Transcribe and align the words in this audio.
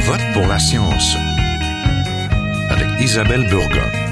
vote 0.00 0.20
pour 0.32 0.46
la 0.46 0.58
science 0.58 1.16
avec 2.70 2.88
Isabelle 3.00 3.46
Burgon. 3.48 4.09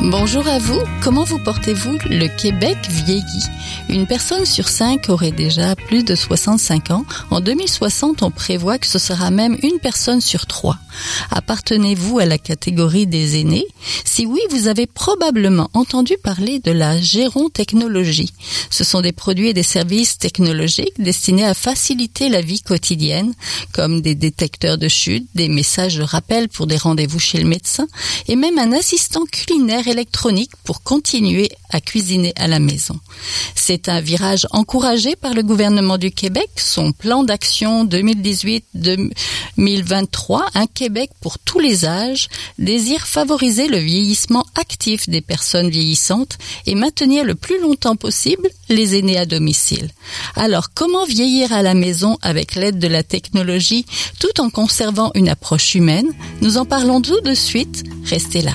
Bonjour 0.00 0.46
à 0.48 0.58
vous, 0.58 0.80
comment 1.02 1.24
vous 1.24 1.38
portez-vous 1.38 1.98
Le 2.10 2.26
Québec 2.26 2.76
vieillit. 2.90 3.44
Une 3.88 4.06
personne 4.06 4.44
sur 4.44 4.68
cinq 4.68 5.08
aurait 5.08 5.32
déjà 5.32 5.76
plus 5.76 6.04
de 6.04 6.14
65 6.14 6.90
ans. 6.90 7.04
En 7.30 7.40
2060, 7.40 8.22
on 8.22 8.30
prévoit 8.30 8.78
que 8.78 8.86
ce 8.86 8.98
sera 8.98 9.30
même 9.30 9.56
une 9.62 9.78
personne 9.78 10.20
sur 10.20 10.46
trois. 10.46 10.78
Appartenez-vous 11.30 12.18
à 12.18 12.26
la 12.26 12.38
catégorie 12.38 13.06
des 13.06 13.40
aînés? 13.40 13.66
Si 14.04 14.26
oui, 14.26 14.40
vous 14.50 14.68
avez 14.68 14.86
probablement 14.86 15.70
entendu 15.74 16.16
parler 16.22 16.60
de 16.60 16.70
la 16.70 17.00
gérontechnologie. 17.00 18.32
Ce 18.70 18.84
sont 18.84 19.00
des 19.00 19.12
produits 19.12 19.48
et 19.48 19.54
des 19.54 19.62
services 19.62 20.18
technologiques 20.18 20.94
destinés 20.98 21.46
à 21.46 21.54
faciliter 21.54 22.28
la 22.28 22.40
vie 22.40 22.62
quotidienne, 22.62 23.34
comme 23.72 24.00
des 24.00 24.14
détecteurs 24.14 24.78
de 24.78 24.88
chute, 24.88 25.26
des 25.34 25.48
messages 25.48 25.96
de 25.96 26.02
rappel 26.02 26.48
pour 26.48 26.66
des 26.66 26.76
rendez-vous 26.76 27.18
chez 27.18 27.38
le 27.38 27.48
médecin, 27.48 27.86
et 28.28 28.36
même 28.36 28.58
un 28.58 28.72
assistant 28.72 29.24
culinaire 29.30 29.83
électronique 29.88 30.50
pour 30.64 30.82
continuer 30.82 31.50
à 31.70 31.80
cuisiner 31.80 32.32
à 32.36 32.46
la 32.46 32.58
maison. 32.58 32.98
C'est 33.54 33.88
un 33.88 34.00
virage 34.00 34.46
encouragé 34.50 35.16
par 35.16 35.34
le 35.34 35.42
gouvernement 35.42 35.98
du 35.98 36.10
Québec. 36.10 36.48
Son 36.56 36.92
plan 36.92 37.24
d'action 37.24 37.84
2018-2023, 37.84 40.42
un 40.54 40.66
Québec 40.66 41.10
pour 41.20 41.38
tous 41.38 41.58
les 41.58 41.84
âges, 41.84 42.28
désire 42.58 43.06
favoriser 43.06 43.68
le 43.68 43.78
vieillissement 43.78 44.46
actif 44.54 45.08
des 45.08 45.20
personnes 45.20 45.70
vieillissantes 45.70 46.38
et 46.66 46.74
maintenir 46.74 47.24
le 47.24 47.34
plus 47.34 47.60
longtemps 47.60 47.96
possible 47.96 48.48
les 48.68 48.98
aînés 48.98 49.18
à 49.18 49.26
domicile. 49.26 49.90
Alors, 50.36 50.68
comment 50.74 51.04
vieillir 51.04 51.52
à 51.52 51.62
la 51.62 51.74
maison 51.74 52.18
avec 52.22 52.54
l'aide 52.54 52.78
de 52.78 52.88
la 52.88 53.02
technologie 53.02 53.86
tout 54.20 54.40
en 54.40 54.50
conservant 54.50 55.10
une 55.14 55.28
approche 55.28 55.74
humaine? 55.74 56.12
Nous 56.40 56.58
en 56.58 56.64
parlons 56.64 57.00
tout 57.00 57.20
de 57.20 57.34
suite. 57.34 57.84
Restez 58.04 58.42
là. 58.42 58.54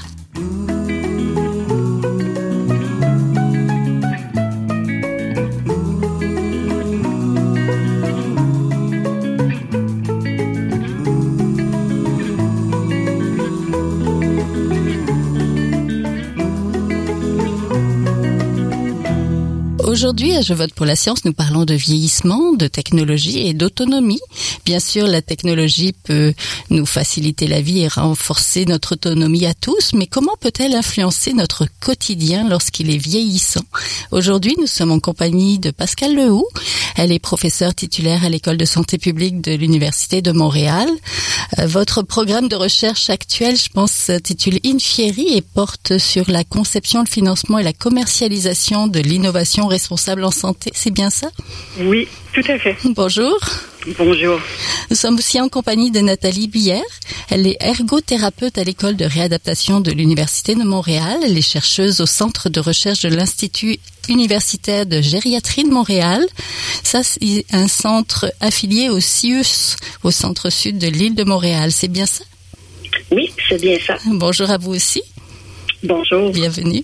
Aujourd'hui, 19.99 20.31
Je 20.41 20.53
vote 20.53 20.71
pour 20.73 20.85
la 20.85 20.95
science, 20.95 21.25
nous 21.25 21.33
parlons 21.33 21.65
de 21.65 21.73
vieillissement, 21.73 22.53
de 22.53 22.67
technologie 22.67 23.45
et 23.45 23.53
d'autonomie. 23.53 24.21
Bien 24.63 24.79
sûr, 24.79 25.05
la 25.05 25.21
technologie 25.21 25.91
peut 25.91 26.33
nous 26.69 26.85
faciliter 26.85 27.47
la 27.47 27.59
vie 27.59 27.81
et 27.81 27.89
renforcer 27.89 28.63
notre 28.63 28.93
autonomie 28.93 29.45
à 29.45 29.53
tous, 29.53 29.91
mais 29.93 30.07
comment 30.07 30.35
peut-elle 30.39 30.73
influencer 30.73 31.33
notre 31.33 31.65
quotidien 31.81 32.47
lorsqu'il 32.47 32.89
est 32.91 32.97
vieillissant? 32.97 33.59
Aujourd'hui, 34.11 34.55
nous 34.57 34.67
sommes 34.67 34.93
en 34.93 35.01
compagnie 35.01 35.59
de 35.59 35.69
Pascal 35.69 36.15
Lehoux. 36.15 36.47
Elle 36.95 37.11
est 37.11 37.19
professeure 37.19 37.75
titulaire 37.75 38.23
à 38.23 38.29
l'école 38.29 38.57
de 38.57 38.63
santé 38.63 38.97
publique 38.97 39.41
de 39.41 39.51
l'Université 39.51 40.21
de 40.21 40.31
Montréal. 40.31 40.87
Euh, 41.59 41.67
votre 41.67 42.03
programme 42.03 42.47
de 42.47 42.55
recherche 42.55 43.09
actuel, 43.09 43.57
je 43.57 43.67
pense, 43.67 43.91
s'intitule 43.91 44.59
Infieri 44.65 45.35
et 45.35 45.41
porte 45.41 45.97
sur 45.97 46.31
la 46.31 46.45
conception, 46.45 47.01
le 47.01 47.09
financement 47.09 47.59
et 47.59 47.63
la 47.63 47.73
commercialisation 47.73 48.87
de 48.87 49.01
l'innovation 49.01 49.67
responsable 49.67 49.88
en 49.91 50.31
santé. 50.31 50.71
C'est 50.73 50.91
bien 50.91 51.09
ça? 51.09 51.29
Oui, 51.79 52.07
tout 52.33 52.43
à 52.47 52.57
fait. 52.57 52.75
Bonjour. 52.85 53.37
Bonjour. 53.97 54.39
Nous 54.89 54.95
sommes 54.95 55.15
aussi 55.15 55.39
en 55.39 55.49
compagnie 55.49 55.91
de 55.91 55.99
Nathalie 55.99 56.47
Billère. 56.47 56.81
Elle 57.29 57.47
est 57.47 57.57
ergothérapeute 57.61 58.57
à 58.57 58.63
l'école 58.63 58.95
de 58.95 59.05
réadaptation 59.05 59.79
de 59.79 59.91
l'Université 59.91 60.55
de 60.55 60.63
Montréal. 60.63 61.19
Elle 61.23 61.37
est 61.37 61.41
chercheuse 61.41 62.01
au 62.01 62.05
centre 62.05 62.49
de 62.49 62.59
recherche 62.59 63.01
de 63.01 63.09
l'Institut 63.09 63.77
universitaire 64.09 64.85
de 64.85 65.01
gériatrie 65.01 65.63
de 65.63 65.69
Montréal. 65.69 66.25
Ça, 66.83 67.03
c'est 67.03 67.45
un 67.51 67.67
centre 67.67 68.31
affilié 68.41 68.89
au 68.89 68.99
CIUS, 68.99 69.75
au 70.03 70.11
centre 70.11 70.49
sud 70.49 70.77
de 70.77 70.87
l'île 70.87 71.15
de 71.15 71.23
Montréal. 71.23 71.71
C'est 71.71 71.87
bien 71.87 72.05
ça? 72.05 72.23
Oui, 73.11 73.31
c'est 73.47 73.61
bien 73.61 73.77
ça. 73.85 73.95
Bonjour 74.05 74.49
à 74.49 74.57
vous 74.57 74.71
aussi. 74.71 75.01
Bonjour. 75.81 76.31
Bienvenue. 76.31 76.83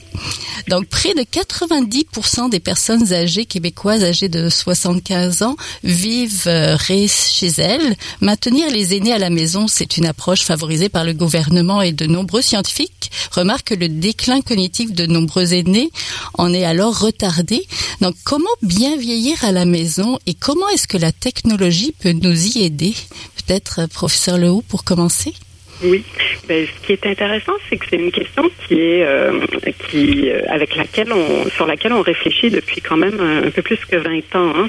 Donc, 0.69 0.88
près 0.88 1.13
de 1.13 1.22
90% 1.22 2.50
des 2.50 2.61
personnes 2.61 3.11
âgées 3.11 3.45
québécoises 3.45 4.06
âgées 4.06 4.29
de 4.29 4.50
75 4.50 5.44
ans 5.44 5.57
vivent 5.83 6.47
euh, 6.47 6.78
chez 6.78 7.47
elles. 7.57 7.97
Maintenir 8.22 8.72
les 8.72 8.95
aînés 8.95 9.11
à 9.11 9.19
la 9.19 9.29
maison, 9.29 9.67
c'est 9.67 9.97
une 9.97 10.06
approche 10.06 10.44
favorisée 10.44 10.88
par 10.88 11.03
le 11.03 11.11
gouvernement 11.11 11.81
et 11.81 11.91
de 11.91 12.06
nombreux 12.06 12.41
scientifiques 12.41 13.11
remarquent 13.31 13.67
que 13.67 13.75
le 13.75 13.89
déclin 13.89 14.39
cognitif 14.39 14.94
de 14.94 15.06
nombreux 15.06 15.53
aînés 15.53 15.91
en 16.35 16.53
est 16.53 16.63
alors 16.63 16.97
retardé. 16.97 17.67
Donc, 18.00 18.16
comment 18.23 18.45
bien 18.62 18.95
vieillir 18.95 19.44
à 19.44 19.51
la 19.51 19.66
maison 19.66 20.19
et 20.25 20.33
comment 20.33 20.69
est-ce 20.69 20.88
que 20.88 20.97
la 20.97 21.12
technologie 21.12 21.94
peut 22.00 22.13
nous 22.13 22.57
y 22.57 22.63
aider? 22.63 22.94
Peut-être, 23.45 23.81
euh, 23.81 23.88
professeur 23.88 24.38
Lehoux, 24.38 24.63
pour 24.66 24.85
commencer 24.85 25.33
oui. 25.85 26.03
Ben, 26.47 26.66
ce 26.66 26.85
qui 26.85 26.94
est 26.94 27.06
intéressant, 27.06 27.53
c'est 27.69 27.78
que 27.78 27.85
c'est 27.90 27.96
une 27.96 28.12
question 28.12 28.50
qui 28.68 28.81
est 28.81 29.03
euh, 29.03 29.40
qui 29.90 30.29
euh, 30.29 30.41
avec 30.50 30.75
laquelle 30.75 31.12
on 31.12 31.50
sur 31.50 31.66
laquelle 31.66 31.94
on 31.94 32.01
réfléchit 32.01 32.50
depuis 32.50 32.81
quand 32.81 32.97
même 32.97 33.19
un, 33.19 33.50
peu 33.50 33.62
plus 33.62 33.84
que 33.85 33.95
20 33.95 34.35
ans. 34.35 34.53
Hein. 34.56 34.68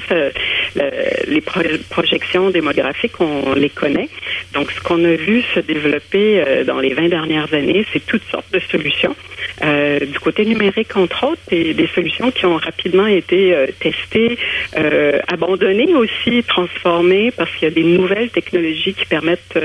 les 1.27 1.41
projections 1.89 2.49
démographiques, 2.49 3.19
on 3.19 3.53
les 3.53 3.69
connaît. 3.69 4.09
Donc, 4.53 4.71
ce 4.71 4.81
qu'on 4.81 5.03
a 5.03 5.15
vu 5.15 5.43
se 5.53 5.59
développer 5.59 6.41
euh, 6.41 6.63
dans 6.63 6.79
les 6.79 6.93
20 6.93 7.09
dernières 7.09 7.53
années, 7.53 7.85
c'est 7.93 8.05
toutes 8.05 8.23
sortes 8.31 8.51
de 8.51 8.59
solutions. 8.59 9.15
Du 9.61 10.19
côté 10.19 10.45
numérique, 10.45 10.95
entre 10.95 11.31
autres, 11.31 11.41
et 11.51 11.73
des 11.73 11.87
solutions 11.87 12.31
qui 12.31 12.45
ont 12.45 12.57
rapidement 12.57 13.07
été 13.07 13.55
testées, 13.79 14.37
abandonnées 15.27 15.95
aussi, 15.95 16.43
transformées, 16.43 17.31
parce 17.31 17.51
qu'il 17.55 17.67
y 17.67 17.71
a 17.71 17.73
des 17.73 17.83
nouvelles 17.83 18.29
technologies 18.29 18.93
qui 18.93 19.05
permettent 19.05 19.57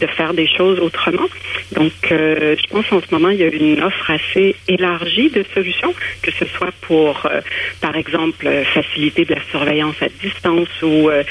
de 0.00 0.06
faire 0.06 0.34
des 0.34 0.48
choses 0.48 0.80
autrement. 0.80 1.28
Donc, 1.72 1.92
euh, 2.10 2.56
je 2.56 2.66
pense 2.68 2.84
en 2.92 3.00
ce 3.00 3.06
moment, 3.10 3.30
il 3.30 3.38
y 3.38 3.44
a 3.44 3.48
une 3.48 3.82
offre 3.82 4.10
assez 4.10 4.54
élargie 4.68 5.30
de 5.30 5.44
solutions, 5.54 5.94
que 6.22 6.30
ce 6.30 6.44
soit 6.46 6.72
pour, 6.82 7.26
euh, 7.26 7.40
par 7.80 7.96
exemple, 7.96 8.48
faciliter 8.74 9.24
de 9.24 9.34
la 9.34 9.42
surveillance 9.50 9.96
à 10.00 10.08
distance 10.22 10.68
ou 10.82 11.10
euh, 11.10 11.22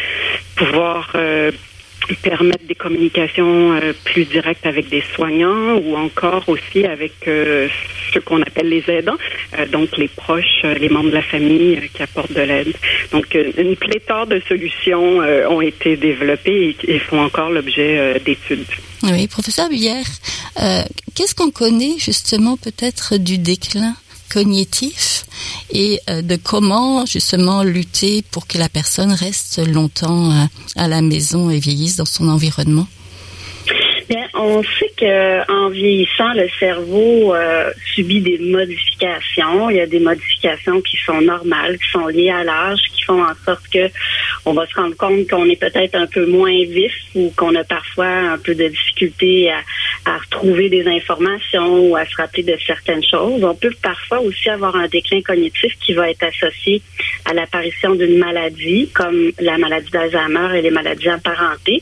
pouvoir 2.06 2.22
permettre 2.22 2.66
des 2.68 2.76
communications 2.76 3.74
euh, 3.74 3.94
plus 4.04 4.26
directes 4.26 4.66
avec 4.66 4.90
des 4.90 5.04
soignants 5.16 5.76
ou 5.76 5.96
encore 5.96 6.44
aussi 6.48 6.86
avec 6.86 7.14
euh, 7.28 7.68
ce 8.14 8.20
qu'on 8.20 8.42
appelle 8.42 8.70
les 8.70 8.84
aidants, 8.88 9.18
euh, 9.58 9.66
donc 9.68 9.98
les 9.98 10.08
proches, 10.08 10.64
les 10.64 10.90
membres 10.90 11.10
de 11.10 11.16
la 11.16 11.22
famille 11.22 11.90
qui 11.94 12.04
apportent 12.04 12.34
de 12.34 12.42
l'aide. 12.42 12.74
Donc 13.12 13.38
une 13.58 13.76
pléthore 13.76 14.28
de 14.28 14.42
solutions 14.48 15.20
ont 15.50 15.62
été 15.62 15.98
développées 15.98 16.76
et, 16.84 16.96
et 16.96 17.00
font 17.00 17.22
encore 17.22 17.50
l'objet 17.50 18.20
d'études. 18.24 18.66
Oui, 19.04 19.28
professeur 19.28 19.70
Bière, 19.70 20.06
qu'est-ce 21.14 21.36
qu'on 21.36 21.52
connaît 21.52 21.98
justement 21.98 22.58
peut-être 22.58 23.18
du 23.18 23.38
déclin 23.38 23.96
cognitif 24.30 25.26
et 25.72 26.00
euh, 26.10 26.22
de 26.22 26.36
comment 26.36 27.06
justement 27.06 27.64
lutter 27.64 28.22
pour 28.32 28.48
que 28.48 28.58
la 28.58 28.70
personne 28.70 29.12
reste 29.12 29.66
longtemps 29.68 30.32
euh, 30.32 30.46
à 30.76 30.88
la 30.88 31.02
maison 31.02 31.50
et 31.50 31.60
vieillisse 31.60 31.98
dans 31.98 32.06
son 32.06 32.30
environnement. 32.30 32.88
Bien, 34.08 34.28
on 34.36 34.62
sait 34.62 34.92
que 34.96 35.52
en 35.52 35.70
vieillissant, 35.70 36.34
le 36.34 36.48
cerveau 36.60 37.34
euh, 37.34 37.72
subit 37.96 38.22
des 38.22 38.38
modifications. 38.38 39.72
Il 39.72 39.78
y 39.78 39.80
a 39.80 39.88
des 39.88 40.00
modifications 40.00 40.80
qui 40.82 40.98
sont 40.98 41.22
normales, 41.22 41.80
qui 41.80 41.90
sont 41.90 42.08
liées 42.08 42.30
à 42.30 42.44
l'âge, 42.44 42.82
qui 42.94 43.04
font 43.04 43.24
en 43.24 43.34
sorte 43.44 43.68
que 43.74 43.90
on 44.46 44.54
va 44.54 44.68
se 44.68 44.76
rendre 44.76 44.96
compte 44.96 45.28
qu'on 45.28 45.46
est 45.46 45.60
peut-être 45.60 45.96
un 45.96 46.06
peu 46.06 46.28
moins 46.28 46.54
vif 46.66 46.94
ou 47.16 47.34
qu'on 47.36 47.56
a 47.56 47.64
parfois 47.64 48.06
un 48.06 48.38
peu 48.38 48.54
de 48.54 48.68
difficulté 48.68 49.50
à, 49.50 49.62
à 50.06 50.18
retrouver 50.20 50.70
des 50.70 50.88
informations 50.88 51.90
ou 51.90 51.96
à 51.96 52.06
se 52.06 52.16
rappeler 52.16 52.44
de 52.44 52.58
certaines 52.64 53.04
choses. 53.04 53.44
On 53.44 53.56
peut 53.56 53.74
parfois 53.82 54.20
aussi 54.20 54.50
avoir 54.50 54.76
un 54.76 54.88
déclin 54.88 55.22
cognitif 55.22 55.74
qui 55.84 55.94
va 55.94 56.12
être 56.12 56.24
associé 56.24 56.80
à 57.26 57.34
l'apparition 57.34 57.96
d'une 57.96 58.20
maladie 58.20 58.88
comme 58.94 59.32
la 59.40 59.58
maladie 59.58 59.90
d'Alzheimer 59.90 60.60
et 60.60 60.62
les 60.62 60.72
maladies 60.72 61.10
apparentées. 61.10 61.82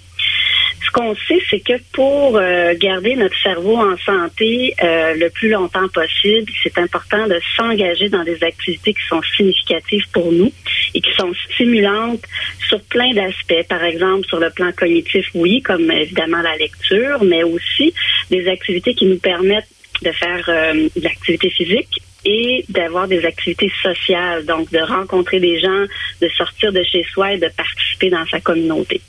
Qu'on 0.94 1.16
sait, 1.16 1.40
c'est 1.50 1.60
que 1.60 1.74
pour 1.92 2.38
euh, 2.38 2.75
garder 2.78 3.16
notre 3.16 3.36
cerveau 3.42 3.78
en 3.78 3.98
santé 3.98 4.75
euh, 4.84 5.16
le 5.16 5.31
plus 5.31 5.50
longtemps 5.50 5.88
possible, 5.90 6.51
c'est 6.62 6.78
important 6.78 7.28
de 7.28 7.40
s'engager 7.57 8.10
dans 8.10 8.24
des 8.24 8.44
activités 8.44 8.94
qui 8.94 9.04
sont 9.10 9.22
significatives 9.36 10.06
pour 10.13 10.31
nous 10.31 10.51
et 10.94 11.01
qui 11.01 11.12
sont 11.18 11.34
stimulantes 11.51 12.22
sur 12.68 12.80
plein 12.84 13.12
d'aspects. 13.12 13.68
Par 13.68 13.84
exemple, 13.84 14.28
sur 14.28 14.40
le 14.40 14.51
plan 14.51 14.72
cognitif, 14.72 15.25
oui, 15.34 15.63
comme 15.63 15.90
évidemment 15.90 16.44
la 16.44 16.56
lecture, 16.57 17.24
mais 17.24 17.44
aussi 17.44 17.92
des 18.30 18.48
activités 18.48 18.94
qui 18.94 19.07
nous 19.07 19.18
permettent 19.18 19.68
de 20.03 20.11
faire 20.11 20.45
euh, 20.47 20.88
l'activité 21.01 21.50
physique 21.50 22.01
et 22.25 22.63
d'avoir 22.69 23.07
des 23.07 23.25
activités 23.25 23.71
sociales, 23.81 24.45
donc 24.45 24.71
de 24.71 24.79
rencontrer 24.79 25.39
des 25.39 25.59
gens, 25.59 25.85
de 26.21 26.29
sortir 26.29 26.71
de 26.71 26.81
chez 26.83 27.03
soi 27.11 27.33
et 27.33 27.38
de 27.38 27.50
participer 27.50 28.09
dans 28.09 28.25
sa 28.27 28.39
communauté. 28.39 29.01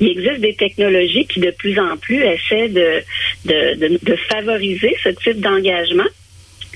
il 0.00 0.10
existe 0.18 0.40
des 0.40 0.54
technologies 0.54 1.26
qui 1.26 1.40
de 1.40 1.50
plus 1.50 1.78
en 1.78 1.96
plus 1.96 2.22
essaient 2.22 2.68
de, 2.68 3.02
de 3.44 4.16
favoriser 4.30 4.96
ce 5.02 5.10
type 5.10 5.40
d'engagement. 5.40 6.08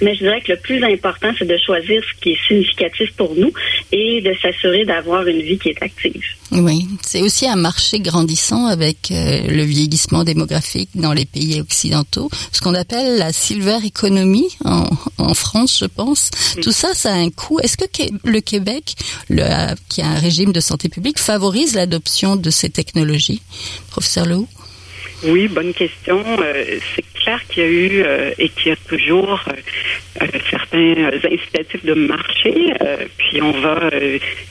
Mais 0.03 0.15
je 0.15 0.21
dirais 0.21 0.41
que 0.41 0.53
le 0.53 0.59
plus 0.59 0.83
important, 0.85 1.33
c'est 1.39 1.47
de 1.47 1.57
choisir 1.65 2.03
ce 2.03 2.21
qui 2.21 2.33
est 2.33 2.47
significatif 2.47 3.13
pour 3.17 3.35
nous 3.35 3.53
et 3.93 4.21
de 4.21 4.35
s'assurer 4.43 4.85
d'avoir 4.85 5.27
une 5.27 5.41
vie 5.41 5.59
qui 5.59 5.71
est 5.71 5.83
active. 5.83 6.23
Oui, 6.53 6.87
c'est 7.03 7.23
aussi 7.23 7.49
un 7.49 7.57
marché 7.57 8.01
grandissant 8.01 8.67
avec 8.67 9.11
euh, 9.11 9.47
le 9.49 9.63
vieillissement 9.63 10.23
démographique 10.23 10.91
dans 10.95 11.13
les 11.13 11.25
pays 11.25 11.61
occidentaux, 11.61 12.31
ce 12.53 12.61
qu'on 12.61 12.75
appelle 12.75 13.19
la 13.19 13.33
silver 13.33 13.79
economy 13.85 14.47
en, 14.65 14.89
en 15.19 15.35
France, 15.35 15.79
je 15.81 15.87
pense. 15.87 16.31
Tout 16.63 16.73
ça, 16.73 16.95
ça 16.95 17.13
a 17.13 17.17
un 17.17 17.31
coût. 17.31 17.59
Est-ce 17.61 17.77
que 17.77 17.85
le 18.25 18.41
Québec, 18.41 18.95
le, 19.29 19.43
qui 19.89 20.03
a 20.03 20.07
un 20.07 20.19
régime 20.19 20.53
de 20.53 20.61
santé 20.61 20.89
publique, 20.89 21.19
favorise 21.19 21.75
l'adoption 21.75 22.37
de 22.37 22.51
ces 22.51 22.71
technologies, 22.71 23.43
professeur 23.91 24.27
Lehoux? 24.27 24.49
Oui, 25.25 25.49
bonne 25.49 25.73
question. 25.73 26.23
Euh, 26.41 26.79
c'est 26.95 27.05
qu'il 27.49 27.63
y 27.63 27.67
a 27.67 27.69
eu 27.69 28.03
euh, 28.03 28.31
et 28.39 28.49
qu'il 28.49 28.69
y 28.69 28.73
a 28.73 28.77
toujours 28.89 29.41
euh, 29.49 30.27
certains 30.51 30.95
incitatifs 31.31 31.85
de 31.85 31.95
marché, 31.95 32.73
puis 33.19 33.43
on 33.43 33.53
va 33.53 33.91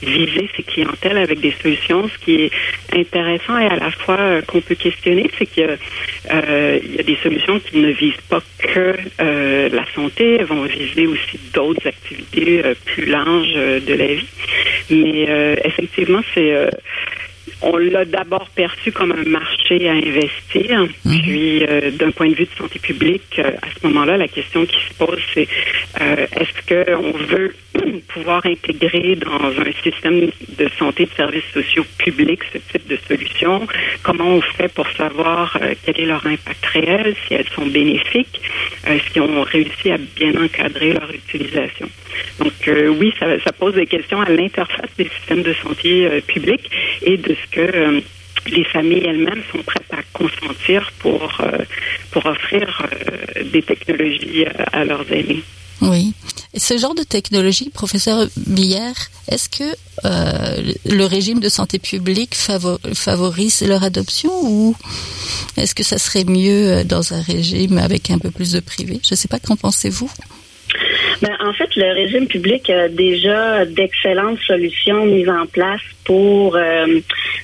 viser 0.02 0.48
ces 0.56 0.62
clientèles 0.62 1.18
avec 1.18 1.40
des 1.40 1.54
solutions. 1.60 2.08
Ce 2.08 2.24
qui 2.24 2.34
est 2.42 2.50
intéressant 2.92 3.58
et 3.58 3.66
à 3.66 3.76
la 3.76 3.90
fois 3.90 4.42
qu'on 4.46 4.60
peut 4.60 4.74
questionner, 4.74 5.28
c'est 5.38 5.46
qu'il 5.46 5.64
y, 5.66 6.98
a 6.98 7.02
des 7.02 7.18
solutions 7.22 7.58
qui 7.58 7.78
ne 7.78 7.90
visent 7.90 8.14
pas 8.28 8.42
que 8.58 8.94
la 9.18 9.84
santé, 9.94 10.36
elles 10.38 10.46
vont 10.46 10.62
viser 10.62 11.06
aussi 11.06 11.38
d'autres 11.52 11.86
activités 11.86 12.62
plus 12.84 13.06
larges 13.06 13.54
de 13.54 13.94
la 13.94 14.06
vie. 14.06 14.28
Mais 14.90 15.58
effectivement, 15.64 16.20
c'est 16.32 16.68
on 17.62 17.76
l'a 17.76 18.04
d'abord 18.04 18.48
perçu 18.50 18.92
comme 18.92 19.12
un 19.12 19.28
marché 19.28 19.88
à 19.88 19.92
investir. 19.92 20.86
Mhm. 21.04 21.22
Puis, 21.22 21.64
euh, 21.64 21.90
d'un 21.90 22.10
point 22.10 22.28
de 22.28 22.34
vue 22.34 22.44
de 22.44 22.56
santé 22.58 22.78
publique, 22.78 23.38
euh, 23.38 23.50
à 23.62 23.68
ce 23.80 23.86
moment-là, 23.86 24.16
la 24.16 24.28
question 24.28 24.66
qui 24.66 24.76
se 24.76 24.94
pose, 24.94 25.18
c'est 25.34 25.48
euh, 26.00 26.26
est-ce 26.36 26.68
qu'on 26.68 27.12
veut 27.12 27.54
pouvoir 28.08 28.44
intégrer 28.46 29.16
dans 29.16 29.46
un 29.46 29.72
système 29.82 30.20
de 30.20 30.68
santé 30.78 31.04
de 31.04 31.10
services 31.16 31.50
sociaux 31.52 31.84
publics 31.98 32.40
ce 32.52 32.58
type 32.58 32.86
de 32.88 32.98
solution? 33.08 33.66
Comment 34.02 34.28
on 34.28 34.40
fait 34.40 34.72
pour 34.72 34.88
savoir 34.92 35.58
quel 35.84 36.00
est 36.00 36.06
leur 36.06 36.26
impact 36.26 36.66
réel, 36.66 37.14
si 37.26 37.34
elles 37.34 37.48
sont 37.54 37.66
bénéfiques, 37.66 38.40
est-ce 38.86 39.10
qu'ils 39.12 39.22
ont 39.22 39.42
réussi 39.42 39.90
à 39.90 39.98
bien 39.98 40.32
encadrer 40.42 40.92
leur 40.92 41.10
utilisation? 41.12 41.88
Donc, 42.38 42.52
oui, 42.98 43.12
ça, 43.18 43.52
pose 43.52 43.74
des 43.74 43.86
questions 43.86 44.20
à 44.20 44.28
l'interface 44.30 44.90
des 44.98 45.08
systèmes 45.08 45.42
de 45.42 45.54
santé 45.54 46.22
publics 46.26 46.70
et 47.02 47.16
de 47.16 47.34
ce 47.34 47.50
que 47.50 47.60
euh, 47.60 48.00
les 48.48 48.64
familles 48.64 49.04
elles-mêmes 49.04 49.42
sont 49.50 49.62
prêtes 49.62 49.92
à 49.92 50.02
consentir 50.12 50.90
pour, 50.98 51.40
euh, 51.40 51.58
pour 52.10 52.26
offrir 52.26 52.86
euh, 52.92 53.42
des 53.44 53.62
technologies 53.62 54.44
à 54.72 54.84
leurs 54.84 55.10
aînés. 55.12 55.42
Oui. 55.82 56.14
Et 56.54 56.60
ce 56.60 56.78
genre 56.78 56.94
de 56.94 57.02
technologie, 57.02 57.68
professeur 57.68 58.26
Billard, 58.46 58.94
est-ce 59.28 59.48
que 59.48 59.76
le 60.04 61.04
régime 61.04 61.40
de 61.40 61.50
santé 61.50 61.78
publique 61.78 62.34
favorise 62.34 63.60
leur 63.62 63.82
adoption 63.82 64.30
ou 64.42 64.74
est-ce 65.58 65.74
que 65.74 65.82
ça 65.82 65.98
serait 65.98 66.24
mieux 66.24 66.82
dans 66.84 67.12
un 67.12 67.20
régime 67.20 67.76
avec 67.76 68.10
un 68.10 68.18
peu 68.18 68.30
plus 68.30 68.52
de 68.52 68.60
privé? 68.60 69.00
Je 69.02 69.12
ne 69.12 69.16
sais 69.16 69.28
pas, 69.28 69.38
qu'en 69.38 69.56
pensez-vous? 69.56 70.10
Ben, 71.22 71.36
en 71.40 71.52
fait, 71.52 71.74
le 71.76 71.92
régime 71.94 72.26
public 72.26 72.68
a 72.70 72.88
déjà 72.88 73.64
d'excellentes 73.64 74.38
solutions 74.40 75.06
mises 75.06 75.28
en 75.28 75.46
place 75.46 75.80
pour 76.06 76.56
euh, 76.56 76.86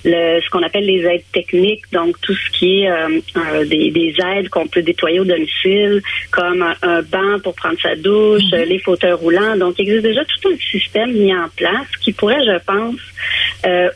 le, 0.04 0.40
ce 0.40 0.50
qu'on 0.50 0.62
appelle 0.62 0.86
les 0.86 1.04
aides 1.04 1.24
techniques, 1.32 1.82
donc 1.92 2.18
tout 2.20 2.34
ce 2.34 2.50
qui 2.58 2.82
est 2.82 2.90
euh, 2.90 3.20
euh, 3.36 3.64
des, 3.64 3.90
des, 3.90 4.14
aides 4.24 4.48
qu'on 4.48 4.68
peut 4.68 4.82
déployer 4.82 5.20
au 5.20 5.24
domicile, 5.24 6.00
comme 6.30 6.62
un, 6.62 7.02
banc 7.02 7.40
pour 7.42 7.54
prendre 7.54 7.78
sa 7.82 7.96
douche, 7.96 8.42
mhm. 8.52 8.62
les 8.68 8.78
fauteuils 8.78 9.12
roulants. 9.12 9.56
Donc, 9.56 9.74
il 9.78 9.82
existe 9.82 10.04
déjà 10.04 10.24
tout 10.24 10.48
un 10.48 10.56
système 10.56 11.12
mis 11.12 11.34
en 11.34 11.48
place 11.56 11.88
qui 12.00 12.12
pourrait, 12.12 12.44
je 12.44 12.58
pense, 12.64 13.00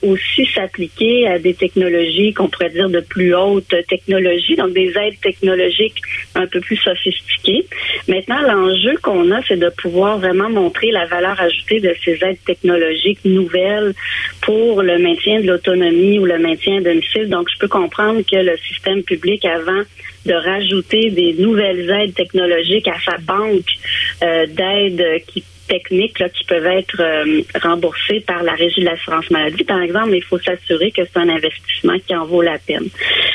aussi 0.03 0.47
s'appliquer 0.55 1.27
à 1.29 1.39
des 1.39 1.55
technologies 1.55 2.33
qu'on 2.33 2.49
pourrait 2.49 2.71
dire 2.71 2.89
de 2.89 3.01
plus 3.01 3.35
haute 3.35 3.75
technologie, 3.89 4.57
donc 4.57 4.73
des 4.73 4.93
aides 4.97 5.21
technologiques 5.21 6.01
un 6.35 6.47
peu 6.47 6.61
plus 6.61 6.77
sophistiquées. 6.77 7.67
Maintenant, 8.09 8.41
l'enjeu 8.43 8.97
qu'on 9.03 9.31
a, 9.33 9.41
c'est 9.47 9.59
de 9.59 9.66
pouvoir 9.71 10.19
vraiment 10.19 10.51
montrer 10.51 10.91
la 10.91 11.07
valeur 11.07 11.41
ajoutée 11.41 11.81
de 11.81 11.95
ces 12.05 12.19
aides 12.23 12.43
technologiques 12.45 13.25
nouvelles 13.25 13.95
pour 14.43 14.83
le 14.83 14.99
maintien 14.99 15.41
de 15.41 15.47
l'autonomie 15.47 16.19
ou 16.19 16.25
le 16.25 16.39
maintien 16.39 16.79
à 16.79 16.81
domicile. 16.81 17.29
Donc, 17.29 17.49
je 17.53 17.59
peux 17.59 17.69
comprendre 17.69 18.21
que 18.21 18.37
le 18.37 18.57
système 18.59 19.03
public, 19.03 19.45
avant 19.45 19.83
de 20.25 20.35
rajouter 20.35 21.11
des 21.11 21.35
nouvelles 21.35 21.89
aides 21.91 22.15
technologiques 22.15 22.89
à 22.89 22.99
sa 23.05 23.17
banque 23.19 23.65
euh, 24.23 24.47
d'aides 24.47 25.23
qui 25.27 25.45
techniques 25.67 26.23
qui 26.33 26.45
peuvent 26.45 26.67
être 26.67 27.01
euh, 27.01 27.43
remboursées 27.61 28.21
par 28.21 28.43
la 28.43 28.53
Régie 28.53 28.81
de 28.81 28.87
l'assurance 28.87 29.31
maladie, 29.31 29.65
par 29.65 29.81
exemple, 29.81 30.11
il 30.15 30.23
faut 30.23 30.39
s'assurer 30.39 30.91
que 30.91 31.03
c'est 31.05 31.19
un 31.19 31.29
investissement 31.29 31.99
qui 32.07 32.15
en 32.15 32.25
vaut 32.25 32.43
la 32.43 32.59
peine. 32.59 32.89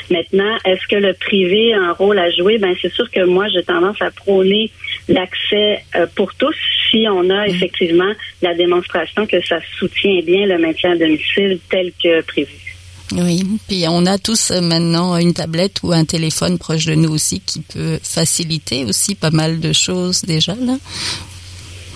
Maintenant, 0.09 0.57
est-ce 0.65 0.87
que 0.87 0.95
le 0.95 1.13
privé 1.13 1.73
a 1.73 1.79
un 1.79 1.91
rôle 1.91 2.19
à 2.19 2.29
jouer? 2.31 2.57
Ben, 2.57 2.73
c'est 2.81 2.91
sûr 2.91 3.09
que 3.11 3.25
moi, 3.25 3.47
j'ai 3.53 3.63
tendance 3.63 4.01
à 4.01 4.11
prôner 4.11 4.71
l'accès 5.07 5.83
euh, 5.95 6.07
pour 6.15 6.33
tous 6.35 6.55
si 6.89 7.05
on 7.09 7.29
a 7.29 7.47
mm. 7.47 7.49
effectivement 7.49 8.11
la 8.41 8.53
démonstration 8.53 9.25
que 9.25 9.43
ça 9.45 9.59
soutient 9.77 10.21
bien 10.25 10.45
le 10.45 10.57
maintien 10.57 10.91
à 10.91 10.97
domicile 10.97 11.59
tel 11.69 11.91
que 12.01 12.21
prévu. 12.21 12.71
Oui, 13.13 13.45
puis 13.67 13.83
on 13.89 14.05
a 14.05 14.17
tous 14.17 14.51
euh, 14.51 14.61
maintenant 14.61 15.17
une 15.17 15.33
tablette 15.33 15.79
ou 15.83 15.91
un 15.91 16.05
téléphone 16.05 16.57
proche 16.57 16.85
de 16.85 16.95
nous 16.95 17.11
aussi 17.11 17.41
qui 17.41 17.59
peut 17.59 17.99
faciliter 18.01 18.85
aussi 18.85 19.15
pas 19.15 19.31
mal 19.31 19.59
de 19.59 19.73
choses 19.73 20.21
déjà 20.21 20.55
là. 20.55 20.77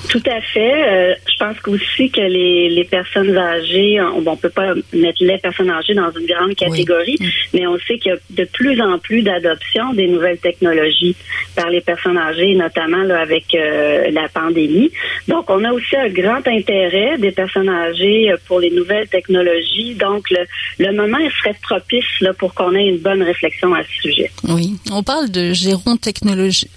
Tout 0.10 0.24
à 0.26 0.42
fait. 0.42 0.84
Euh, 0.88 1.16
je 1.28 1.38
pense 1.38 1.56
aussi 1.68 2.10
que 2.10 2.22
les, 2.22 2.70
les 2.70 2.84
personnes 2.84 3.38
âgées, 3.38 4.00
on, 4.02 4.22
ne 4.22 4.36
peut 4.36 4.50
pas 4.50 4.74
mettre 4.94 5.24
les 5.24 5.38
personnes 5.38 5.70
âgées 5.70 5.94
dans 5.94 6.12
une 6.12 6.26
grande 6.26 6.56
catégorie, 6.56 7.18
mm. 7.20 7.26
mais 7.54 7.68
on 7.68 7.78
sait 7.80 7.98
qu'il 7.98 8.12
y 8.12 8.16
a 8.16 8.18
de 8.30 8.50
plus 8.52 8.80
en 8.82 9.00
plus 9.00 9.22
d'adoption 9.22 9.94
des 9.94 10.08
nouvelles 10.08 10.38
technologies 10.38 11.16
par 11.56 11.70
les 11.70 11.82
personnes 11.82 12.18
âgées, 12.18 12.56
notamment 12.56 13.04
là, 13.04 13.22
avec 13.22 13.54
euh, 13.56 14.10
la 14.12 14.28
pandémie. 14.30 14.92
Donc, 15.28 15.50
on 15.50 15.64
a 15.64 15.72
aussi 15.72 15.96
un 15.96 16.10
grand 16.10 16.46
intérêt 16.48 17.18
des 17.18 17.32
personnes 17.32 17.70
âgées 17.70 18.34
pour 18.48 18.60
les 18.60 18.72
nouvelles 18.72 19.08
technologies. 19.08 19.96
Donc, 19.96 20.30
le, 20.30 20.46
le 20.80 20.92
moment 20.94 21.18
serait 21.40 21.56
propice 21.62 22.06
là, 22.22 22.34
pour 22.34 22.54
qu'on 22.54 22.74
ait 22.76 22.88
une 22.88 23.00
bonne 23.00 23.24
réflexion 23.24 23.74
à 23.74 23.84
ce 23.84 24.02
sujet. 24.02 24.32
Oui, 24.48 24.76
on 24.92 25.04
parle 25.04 25.30
de 25.32 25.54
gérons 25.54 25.98
technologie 25.98 26.70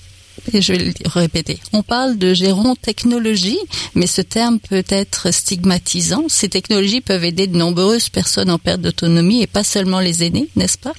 et 0.54 0.62
je 0.62 0.72
vais 0.72 0.78
le 0.78 0.92
répéter. 1.06 1.58
On 1.72 1.82
parle 1.82 2.18
de 2.18 2.34
gérons 2.34 2.74
technologie, 2.74 3.58
mais 3.94 4.06
ce 4.06 4.22
terme 4.22 4.58
peut 4.58 4.84
être 4.88 5.32
stigmatisant. 5.32 6.24
Ces 6.28 6.48
technologies 6.48 7.00
peuvent 7.00 7.24
aider 7.24 7.46
de 7.46 7.56
nombreuses 7.56 8.08
personnes 8.08 8.50
en 8.50 8.58
perte 8.58 8.80
d'autonomie 8.80 9.42
et 9.42 9.46
pas 9.46 9.64
seulement 9.64 10.00
les 10.00 10.24
aînés, 10.24 10.48
n'est-ce 10.56 10.78
pas? 10.78 10.92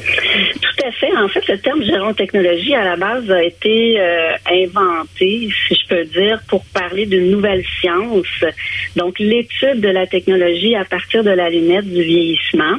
Tout 0.00 0.86
à 0.86 0.90
fait. 0.92 1.16
En 1.16 1.28
fait, 1.28 1.46
le 1.48 1.58
terme 1.58 1.82
gérant 1.84 2.14
technologie, 2.14 2.74
à 2.74 2.84
la 2.84 2.96
base, 2.96 3.30
a 3.30 3.42
été 3.42 4.00
euh, 4.00 4.32
inventé, 4.50 5.50
si 5.68 5.74
je 5.74 5.88
peux 5.88 6.04
dire, 6.04 6.40
pour 6.48 6.64
parler 6.66 7.06
d'une 7.06 7.30
nouvelle 7.30 7.64
science. 7.80 8.44
Donc, 8.96 9.18
l'étude 9.18 9.80
de 9.80 9.88
la 9.88 10.06
technologie 10.06 10.74
à 10.74 10.84
partir 10.84 11.22
de 11.22 11.30
la 11.30 11.50
lunette 11.50 11.90
du 11.90 12.02
vieillissement. 12.02 12.76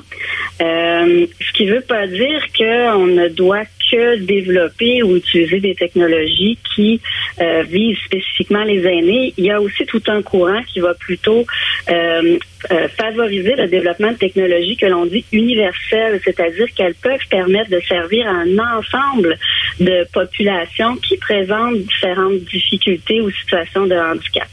Euh, 0.62 1.26
ce 1.40 1.54
qui 1.54 1.66
ne 1.66 1.76
veut 1.76 1.82
pas 1.82 2.08
dire 2.08 2.44
qu'on 2.58 3.06
ne 3.06 3.28
doit 3.30 3.66
que 3.92 4.16
développer 4.18 5.04
ou 5.04 5.18
utiliser 5.18 5.60
des 5.60 5.76
technologies 5.76 6.58
qui 6.76 7.02
euh, 7.40 7.64
visent 7.64 7.98
spécifiquement 8.06 8.64
les 8.64 8.86
aînés. 8.86 9.34
Il 9.38 9.46
y 9.46 9.52
a 9.52 9.62
aussi 9.62 9.86
tout 9.86 10.04
un 10.08 10.22
courant 10.22 10.62
qui 10.64 10.80
va 10.80 10.94
plutôt 10.94 11.46
euh, 11.90 12.38
euh, 12.72 12.88
favoriser 12.90 13.56
le 13.56 13.68
développement 13.68 14.12
de 14.12 14.18
technologies 14.18 14.78
que 14.78 14.86
l'on 14.86 15.06
dit 15.06 15.26
universelles, 15.32 16.22
c'est-à-dire 16.24 16.68
qu'elles 16.76 16.96
peuvent 16.96 17.28
permettre 17.30 17.72
de 17.72 17.80
servir 17.82 18.28
à 18.28 18.32
un 18.32 18.58
ensemble 18.78 19.38
de 19.80 20.06
populations 20.14 20.96
qui 20.98 21.18
présentent 21.18 21.80
différentes 21.80 22.40
difficultés 22.52 23.20
ou 23.22 23.32
situations 23.32 23.88
de 23.88 23.96
handicap. 23.96 24.48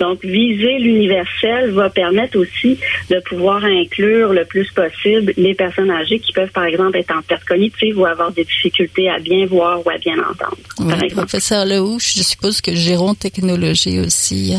Donc, 0.00 0.24
viser 0.24 0.78
l'universel 0.78 1.70
va 1.70 1.88
permettre 1.88 2.38
aussi 2.38 2.78
de 3.10 3.20
pouvoir 3.20 3.64
inclure 3.64 4.32
le 4.32 4.44
plus 4.44 4.68
possible 4.72 5.32
les 5.36 5.54
personnes 5.54 5.90
âgées 5.90 6.18
qui 6.18 6.32
peuvent, 6.32 6.50
par 6.50 6.64
exemple, 6.64 6.98
être 6.98 7.14
en 7.14 7.22
perte 7.22 7.44
cognitive 7.44 7.98
ou 7.98 8.06
avoir 8.06 8.32
des 8.32 8.44
difficultés 8.44 8.81
à 9.08 9.18
bien 9.18 9.46
voir 9.46 9.84
ou 9.84 9.90
à 9.90 9.98
bien 9.98 10.14
entendre. 10.18 10.56
Oui, 10.78 11.10
professeur 11.10 11.64
Lehoux, 11.64 11.98
je 11.98 12.22
suppose 12.22 12.60
que 12.60 12.74
Gérons 12.74 13.14
Technologie 13.14 14.00
aussi. 14.00 14.54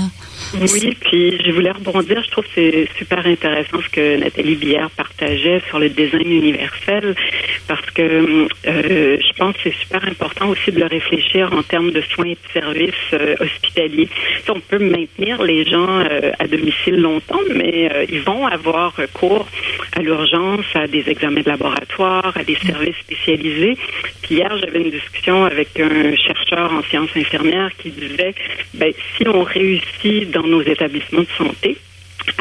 Oui, 0.62 0.95
puis 1.01 1.41
je 1.43 1.51
voulais 1.51 1.72
rebondir. 1.72 2.22
Je 2.24 2.29
trouve 2.29 2.43
que 2.45 2.51
c'est 2.55 2.88
super 2.98 3.25
intéressant 3.25 3.81
ce 3.81 3.89
que 3.89 4.17
Nathalie 4.17 4.55
Billard 4.55 4.91
partageait 4.91 5.62
sur 5.67 5.79
le 5.79 5.89
design 5.89 6.31
universel, 6.31 7.15
parce 7.67 7.89
que 7.91 8.48
euh, 8.67 9.17
je 9.17 9.38
pense 9.38 9.55
que 9.55 9.62
c'est 9.63 9.75
super 9.79 10.05
important 10.07 10.50
aussi 10.50 10.72
de 10.72 10.79
le 10.79 10.86
réfléchir 10.86 11.51
en 11.53 11.63
termes 11.63 11.91
de 11.91 12.01
soins 12.01 12.27
et 12.27 12.36
de 12.36 12.62
services 12.62 12.93
euh, 13.13 13.36
hospitaliers. 13.39 14.10
on 14.50 14.60
peut 14.60 14.79
maintenir 14.79 15.41
les 15.41 15.65
gens 15.65 16.00
euh, 16.00 16.31
à 16.38 16.48
domicile 16.48 17.01
longtemps, 17.01 17.41
mais 17.55 18.05
ils 18.10 18.22
vont 18.22 18.45
avoir 18.45 18.95
recours 18.95 19.48
à 19.95 20.01
l'urgence, 20.01 20.65
à 20.75 20.88
des 20.88 21.10
examens 21.10 21.41
de 21.41 21.50
laboratoire, 21.50 22.31
à 22.36 22.43
des 22.43 22.55
services 22.55 22.98
spécialisés. 22.98 23.77
Puis 24.22 24.36
hier, 24.36 24.55
j'avais 24.57 24.81
une 24.81 24.91
discussion 24.91 25.45
avec 25.45 25.79
un 25.79 26.15
chercheur 26.15 26.72
en 26.72 26.83
sciences 26.83 27.15
infirmières 27.15 27.72
qui 27.77 27.89
disait, 27.89 28.36
ben, 28.74 28.93
si 29.17 29.27
on 29.27 29.43
réussit 29.43 30.29
dans 30.31 30.42
nos 30.47 30.62
établissements 30.62 31.21
de 31.21 31.27
santé, 31.38 31.77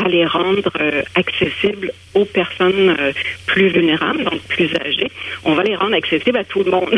à 0.05 0.09
les 0.09 0.27
rendre 0.27 0.71
euh, 0.81 1.03
accessibles 1.15 1.93
aux 2.15 2.25
personnes 2.25 2.97
euh, 2.99 3.13
plus 3.47 3.69
vulnérables, 3.69 4.25
donc 4.25 4.41
plus 4.49 4.71
âgées. 4.77 5.11
On 5.45 5.55
va 5.55 5.63
les 5.63 5.77
rendre 5.77 5.95
accessibles 5.95 6.37
à 6.39 6.45
tout 6.45 6.63
le 6.63 6.71
monde. 6.71 6.91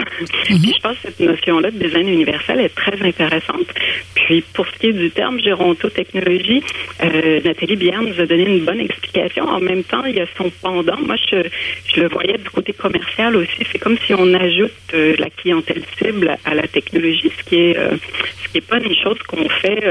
Mhm. 0.50 0.58
Je 0.76 0.80
pense 0.82 0.96
que 0.96 1.02
cette 1.08 1.20
notion-là 1.20 1.70
de 1.70 1.78
design 1.78 2.08
universel 2.08 2.60
est 2.60 2.74
très 2.74 3.00
intéressante. 3.02 3.66
Puis 4.14 4.42
pour 4.52 4.66
ce 4.66 4.78
qui 4.78 4.86
est 4.88 4.92
du 4.92 5.10
terme 5.10 5.40
gérontotechnologie, 5.40 6.62
euh, 7.02 7.40
Nathalie 7.44 7.76
Bière 7.76 8.02
nous 8.02 8.20
a 8.20 8.26
donné 8.26 8.44
une 8.44 8.64
bonne 8.64 8.80
explication. 8.80 9.44
En 9.44 9.60
même 9.60 9.84
temps, 9.84 10.04
il 10.04 10.16
y 10.16 10.20
a 10.20 10.26
son 10.36 10.50
pendant. 10.62 10.96
Moi, 10.98 11.16
je, 11.30 11.48
je 11.94 12.00
le 12.00 12.08
voyais 12.08 12.38
du 12.38 12.50
côté 12.50 12.72
commercial 12.72 13.36
aussi. 13.36 13.64
C'est 13.70 13.78
comme 13.78 13.98
si 14.06 14.14
on 14.14 14.34
ajoute 14.34 14.72
euh, 14.94 15.14
la 15.18 15.30
clientèle 15.30 15.82
cible 15.98 16.36
à 16.44 16.54
la 16.54 16.66
technologie, 16.66 17.30
ce 17.38 17.44
qui 17.48 17.56
est 17.56 17.74
ce 17.74 18.48
qui 18.50 18.58
est 18.58 18.68
pas 18.68 18.78
une 18.78 18.94
chose 18.94 19.18
qu'on 19.26 19.48
fait 19.48 19.82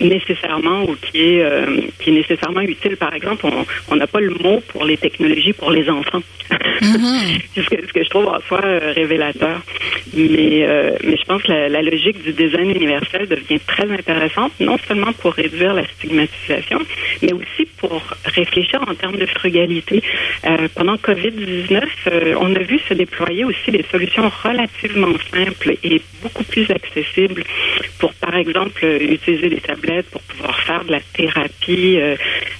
nécessairement 0.00 0.82
ou 0.82 0.96
qui 0.96 1.20
est 1.20 1.44
qui 1.98 2.10
est 2.10 2.12
nécessairement 2.12 2.60
utile. 2.60 2.96
Par 2.96 3.14
exemple, 3.14 3.46
on 3.88 3.96
n'a 3.96 4.06
pas 4.06 4.20
le 4.20 4.30
mot 4.30 4.62
pour 4.70 4.84
les 4.84 4.96
technologies 4.96 5.52
pour 5.52 5.70
les 5.70 5.88
enfants. 5.88 6.22
Mm-hmm. 6.80 7.42
c'est 7.54 7.62
ce 7.62 7.92
que, 7.92 8.02
je 8.02 8.08
trouve 8.08 8.26
en 8.26 8.40
soi 8.40 8.60
euh, 8.64 8.92
révélateur. 8.94 9.60
Mais, 10.14 10.64
euh, 10.66 10.96
mais 11.04 11.16
je 11.16 11.24
pense 11.24 11.42
que 11.42 11.52
la, 11.52 11.82
logique 11.82 12.22
du 12.22 12.32
design 12.32 12.70
universel 12.70 13.28
devient 13.28 13.60
très 13.66 13.88
intéressante, 13.90 14.52
non 14.60 14.76
seulement 14.88 15.12
pour 15.12 15.34
réduire 15.34 15.74
la 15.74 15.86
stigmatisation, 15.86 16.78
mais 17.22 17.32
aussi 17.32 17.66
pour 17.78 18.02
réfléchir 18.24 18.82
en 18.88 18.94
termes 18.94 19.16
de 19.16 19.26
frugalité. 19.26 20.02
Euh, 20.46 20.68
pendant 20.74 20.96
COVID-19, 20.96 22.36
on 22.40 22.54
a 22.54 22.58
vu 22.60 22.78
se 22.88 22.94
déployer 22.94 23.44
aussi 23.44 23.70
des 23.70 23.84
solutions 23.90 24.30
relativement 24.42 25.14
simples 25.32 25.76
et 25.82 26.00
beaucoup 26.22 26.44
plus 26.44 26.70
accessibles 26.70 27.44
pour, 27.98 28.12
par 28.14 28.34
exemple, 28.34 28.84
utiliser 28.84 29.48
des 29.48 29.60
tablettes 29.60 30.10
pour 30.10 30.22
pouvoir 30.22 30.58
faire 30.60 30.84
de 30.84 30.92
la 30.92 31.00
thérapie 31.00 31.98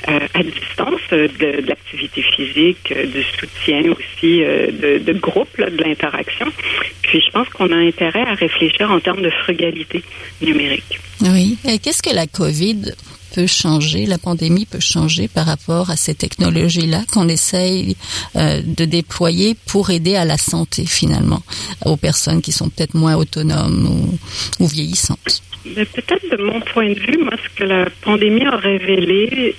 à 0.07 0.43
distance, 0.43 1.01
de, 1.11 1.27
de 1.27 1.69
l'activité 1.69 2.00
physique, 2.09 2.93
du 2.93 3.23
soutien 3.23 3.83
aussi 3.93 4.41
de, 4.41 4.99
de 4.99 5.13
groupe, 5.19 5.57
de 5.59 5.83
l'interaction. 5.83 6.47
Puis 7.03 7.21
je 7.25 7.31
pense 7.31 7.49
qu'on 7.49 7.71
a 7.73 7.77
intérêt 7.77 8.23
à 8.23 8.35
réfléchir 8.35 8.91
en 8.91 9.01
termes 9.01 9.23
de 9.23 9.31
frugalité 9.31 10.03
numérique. 10.41 11.01
Oui. 11.23 11.59
Et 11.69 11.79
qu'est-ce 11.79 12.03
que 12.03 12.15
la 12.15 12.27
COVID 12.27 12.95
peut 13.31 13.47
changer, 13.47 14.07
la 14.07 14.19
pandémie 14.19 14.67
peut 14.67 14.81
changer 14.81 15.29
par 15.29 15.47
rapport 15.47 15.91
à 15.91 15.97
ces 15.97 16.15
technologies-là 16.15 17.03
qu'on 17.13 17.29
essaye 17.29 17.97
euh, 18.37 18.61
de 18.65 18.85
déployer 18.85 19.57
pour 19.67 19.91
aider 19.91 20.17
à 20.17 20.25
la 20.25 20.37
santé 20.37 20.85
finalement, 20.87 21.43
aux 21.85 21.97
personnes 21.97 22.43
qui 22.43 22.53
sont 22.53 22.69
peut-être 22.69 22.95
moins 22.95 23.17
autonomes 23.17 24.19
ou 24.59 24.67
vieillissantes? 24.67 25.43
Peut-être 25.63 26.37
de 26.37 26.43
mon 26.43 26.61
point 26.61 26.89
de 26.89 26.99
vue, 26.99 27.19
moi, 27.19 27.33
ce 27.43 27.59
que 27.59 27.65
la 27.65 27.85
pandémie 28.03 28.47
a 28.47 28.57
révélé, 28.57 29.55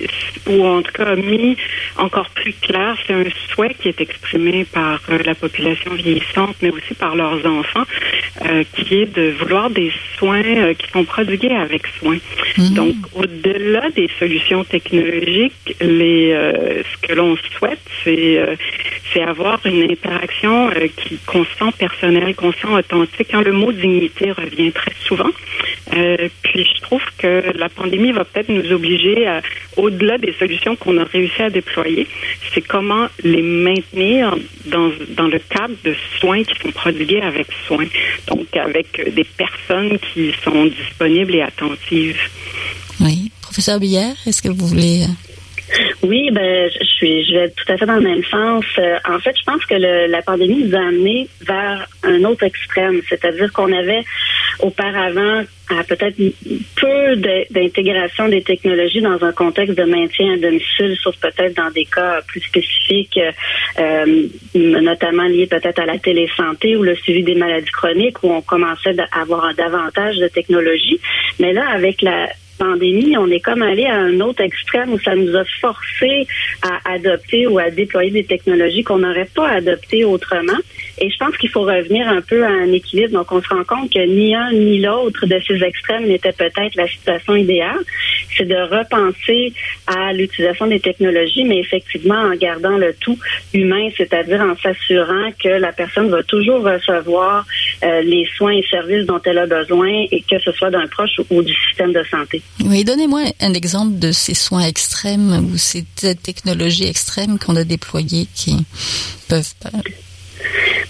ou 0.47 0.65
en 0.65 0.81
tout 0.81 0.91
cas 0.91 1.09
a 1.11 1.15
mis 1.15 1.55
encore 1.97 2.29
plus 2.31 2.53
clair, 2.53 2.97
c'est 3.05 3.13
un 3.13 3.23
souhait 3.53 3.75
qui 3.79 3.89
est 3.89 4.01
exprimé 4.01 4.65
par 4.65 4.99
euh, 5.09 5.19
la 5.23 5.35
population 5.35 5.93
vieillissante, 5.93 6.55
mais 6.63 6.71
aussi 6.71 6.95
par 6.95 7.15
leurs 7.15 7.45
enfants, 7.45 7.83
euh, 8.45 8.63
qui 8.73 8.95
est 9.01 9.15
de 9.15 9.31
vouloir 9.39 9.69
des 9.69 9.91
soins 10.17 10.43
euh, 10.43 10.73
qui 10.73 10.89
sont 10.89 11.03
prodigués 11.03 11.53
avec 11.55 11.85
soin. 11.99 12.17
Mhm. 12.57 12.73
Donc, 12.73 12.95
au-delà 13.13 13.89
des 13.91 14.09
solutions 14.17 14.63
technologiques, 14.63 15.75
les, 15.81 16.31
ce 16.31 17.07
que 17.07 17.13
l'on 17.13 17.35
souhaite, 17.57 17.79
c'est 18.03 18.39
c'est 19.13 19.21
avoir 19.21 19.59
une 19.65 19.91
interaction 19.91 20.69
qui 20.95 21.17
qu'on 21.25 21.43
sent 21.43 21.71
personnelle, 21.77 22.33
qu'on 22.35 22.53
sent 22.53 22.67
authentique. 22.71 23.27
Quand 23.29 23.41
le 23.41 23.51
mot 23.51 23.71
dignité 23.71 24.31
revient 24.31 24.71
très 24.71 24.93
souvent, 25.05 25.29
euh, 25.93 26.29
puis 26.41 26.65
je 26.75 26.81
trouve 26.81 27.01
que 27.17 27.57
la 27.57 27.69
pandémie 27.69 28.11
va 28.11 28.23
peut-être 28.25 28.49
nous 28.49 28.71
obliger, 28.71 29.27
à, 29.27 29.41
au-delà 29.77 30.17
des 30.17 30.33
solutions 30.33 30.75
qu'on 30.75 30.97
a 30.97 31.03
réussi 31.03 31.41
à 31.41 31.49
déployer, 31.49 32.07
c'est 32.53 32.61
comment 32.61 33.07
les 33.23 33.41
maintenir 33.41 34.35
dans, 34.65 34.91
dans 35.15 35.27
le 35.27 35.39
cadre 35.39 35.75
de 35.83 35.95
soins 36.19 36.43
qui 36.43 36.57
sont 36.61 36.71
prodigués 36.71 37.21
avec 37.21 37.47
soin, 37.67 37.85
donc 38.27 38.55
avec 38.55 39.13
des 39.13 39.23
personnes 39.23 39.97
qui 39.99 40.33
sont 40.43 40.65
disponibles 40.65 41.35
et 41.35 41.41
attentives. 41.41 42.19
Oui. 42.99 43.31
Professeur 43.41 43.79
Billard, 43.79 44.15
est-ce 44.25 44.41
que 44.41 44.47
vous 44.47 44.65
voulez 44.65 45.03
euh, 45.03 45.30
oui, 46.03 46.29
ben, 46.31 46.69
je 46.69 46.85
suis, 46.85 47.25
je 47.25 47.33
vais 47.33 47.49
tout 47.49 47.71
à 47.71 47.77
fait 47.77 47.85
dans 47.85 47.95
le 47.95 48.01
même 48.01 48.23
sens. 48.23 48.65
Euh, 48.77 48.97
en 49.07 49.19
fait, 49.19 49.35
je 49.37 49.43
pense 49.43 49.65
que 49.65 49.75
le, 49.75 50.07
la 50.07 50.21
pandémie 50.21 50.65
nous 50.65 50.75
a 50.75 50.79
amené 50.79 51.27
vers 51.41 51.87
un 52.03 52.23
autre 52.23 52.43
extrême, 52.43 53.01
c'est-à-dire 53.07 53.51
qu'on 53.53 53.71
avait 53.71 54.03
auparavant 54.59 55.43
peut-être 55.87 56.17
peu 56.75 57.15
d'intégration 57.49 58.27
des 58.27 58.41
technologies 58.41 59.01
dans 59.01 59.23
un 59.23 59.31
contexte 59.31 59.77
de 59.77 59.83
maintien 59.83 60.33
à 60.33 60.37
domicile, 60.37 60.95
sauf 61.01 61.15
peut-être 61.19 61.55
dans 61.55 61.71
des 61.71 61.85
cas 61.85 62.21
plus 62.27 62.41
spécifiques, 62.41 63.19
euh, 63.79 64.27
notamment 64.53 65.23
liés 65.23 65.47
peut-être 65.47 65.79
à 65.79 65.85
la 65.85 65.97
télésanté 65.97 66.75
ou 66.75 66.83
le 66.83 66.95
suivi 66.95 67.23
des 67.23 67.35
maladies 67.35 67.71
chroniques, 67.71 68.21
où 68.23 68.31
on 68.31 68.41
commençait 68.41 68.95
à 68.99 69.21
avoir 69.21 69.53
davantage 69.55 70.17
de 70.17 70.27
technologies. 70.27 70.99
Mais 71.39 71.53
là, 71.53 71.69
avec 71.69 72.01
la, 72.01 72.29
pandémie, 72.61 73.17
on 73.17 73.27
est 73.31 73.39
comme 73.39 73.63
allé 73.63 73.85
à 73.85 73.95
un 73.95 74.19
autre 74.19 74.41
extrême 74.41 74.93
où 74.93 74.99
ça 74.99 75.15
nous 75.15 75.35
a 75.35 75.43
forcé 75.59 76.27
à 76.61 76.93
adopter 76.93 77.47
ou 77.47 77.57
à 77.57 77.71
déployer 77.71 78.11
des 78.11 78.23
technologies 78.23 78.83
qu'on 78.83 78.99
n'aurait 78.99 79.29
pas 79.33 79.49
adoptées 79.49 80.05
autrement. 80.05 80.59
Et 80.99 81.09
je 81.09 81.17
pense 81.17 81.35
qu'il 81.37 81.49
faut 81.49 81.63
revenir 81.63 82.07
un 82.07 82.21
peu 82.21 82.43
à 82.43 82.49
un 82.49 82.71
équilibre. 82.71 83.13
Donc, 83.13 83.31
on 83.31 83.41
se 83.41 83.49
rend 83.49 83.63
compte 83.63 83.91
que 83.91 84.05
ni 84.05 84.35
un 84.35 84.51
ni 84.51 84.79
l'autre 84.79 85.25
de 85.25 85.39
ces 85.47 85.63
extrêmes 85.63 86.05
n'était 86.05 86.33
peut-être 86.33 86.75
la 86.75 86.87
situation 86.87 87.35
idéale. 87.35 87.79
C'est 88.37 88.47
de 88.47 88.55
repenser 88.55 89.53
à 89.87 90.13
l'utilisation 90.13 90.67
des 90.67 90.79
technologies, 90.79 91.43
mais 91.43 91.59
effectivement 91.59 92.15
en 92.15 92.35
gardant 92.35 92.77
le 92.77 92.93
tout 92.99 93.17
humain, 93.53 93.89
c'est-à-dire 93.97 94.41
en 94.41 94.55
s'assurant 94.57 95.31
que 95.41 95.49
la 95.49 95.71
personne 95.71 96.09
va 96.09 96.23
toujours 96.23 96.63
recevoir 96.63 97.45
euh, 97.83 98.01
les 98.01 98.27
soins 98.35 98.53
et 98.53 98.65
services 98.69 99.05
dont 99.05 99.21
elle 99.25 99.37
a 99.37 99.47
besoin, 99.47 100.05
et 100.11 100.23
que 100.29 100.39
ce 100.39 100.51
soit 100.51 100.69
d'un 100.69 100.87
proche 100.87 101.19
ou 101.29 101.41
du 101.41 101.53
système 101.53 101.93
de 101.93 102.03
santé. 102.09 102.41
Oui, 102.65 102.83
donnez-moi 102.83 103.21
un 103.41 103.53
exemple 103.53 103.99
de 103.99 104.11
ces 104.11 104.33
soins 104.33 104.65
extrêmes 104.65 105.49
ou 105.51 105.57
ces 105.57 105.83
technologies 106.23 106.87
extrêmes 106.87 107.37
qu'on 107.39 107.55
a 107.55 107.63
déployées 107.63 108.27
qui 108.33 108.57
peuvent 109.27 109.53
pas 109.61 109.71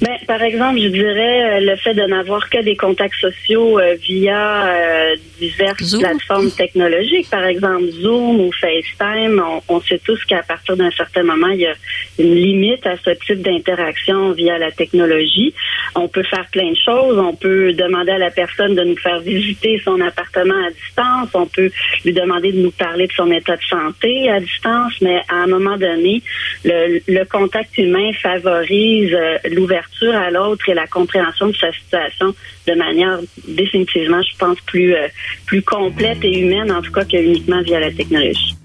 ben, 0.02 0.18
par 0.32 0.44
exemple, 0.44 0.80
je 0.80 0.88
dirais 0.88 1.44
euh, 1.44 1.60
le 1.60 1.76
fait 1.76 1.94
de 1.94 2.04
n'avoir 2.04 2.50
que 2.50 2.64
des 2.64 2.78
contacts 2.78 3.20
sociaux 3.20 3.78
euh, 3.78 3.96
via 3.96 4.66
euh, 4.66 5.16
diverses 5.38 5.98
plateformes 6.00 6.52
technologiques, 6.52 7.30
par 7.30 7.44
exemple 7.44 7.90
Zoom 8.02 8.40
ou 8.40 8.50
FaceTime. 8.54 9.44
On, 9.46 9.76
on 9.76 9.82
sait 9.82 10.00
tous 10.00 10.24
qu'à 10.24 10.42
partir 10.42 10.78
d'un 10.78 10.92
certain 10.92 11.24
moment, 11.24 11.50
il 11.50 11.60
y 11.60 11.66
a 11.66 11.74
une 12.18 12.34
limite 12.34 12.88
à 12.88 12.96
ce 12.96 13.10
type 13.10 13.42
d'interaction 13.42 14.32
via 14.32 14.58
la 14.58 14.72
technologie. 14.72 15.54
On 15.96 16.08
peut 16.08 16.24
faire 16.24 16.46
plein 16.50 16.70
de 16.70 16.78
choses. 16.78 17.18
On 17.20 17.36
peut 17.36 17.74
demander 17.74 18.14
à 18.14 18.18
la 18.18 18.32
personne 18.32 18.74
de 18.74 18.84
nous 18.86 18.98
faire 18.98 19.20
visiter 19.20 19.82
son 19.84 20.00
appartement 20.00 20.66
à 20.66 20.70
distance. 20.70 21.30
On 21.34 21.46
peut 21.46 21.72
lui 22.06 22.14
demander 22.14 22.54
de 22.54 22.60
nous 22.60 22.72
parler 22.72 23.08
de 23.08 23.12
son 23.12 23.30
état 23.34 23.58
de 23.58 23.64
santé 23.64 24.30
à 24.30 24.40
distance. 24.40 24.94
Mais 25.02 25.20
à 25.28 25.44
un 25.44 25.48
moment 25.48 25.76
donné, 25.76 26.24
le, 26.64 27.02
le 27.06 27.26
contact 27.26 27.78
humain 27.78 28.12
favorise 28.22 29.14
l'ouverture 29.52 30.21
à 30.22 30.32
l'autre 30.32 30.68
et 30.70 30.74
la 30.74 30.88
compréhension 30.88 31.48
de 31.48 31.56
sa 31.56 31.72
situation 31.72 32.34
de 32.68 32.74
manière 32.76 33.20
définitivement, 33.48 34.22
je 34.22 34.38
pense, 34.38 34.60
plus, 34.62 34.96
euh, 34.96 35.08
plus 35.46 35.62
complète 35.62 36.24
et 36.24 36.40
humaine, 36.40 36.72
en 36.72 36.82
tout 36.82 36.92
cas, 36.92 37.06
que 37.06 37.18
uniquement 37.18 37.62
via 37.62 37.80
la 37.80 37.92
technologie. 37.92 38.56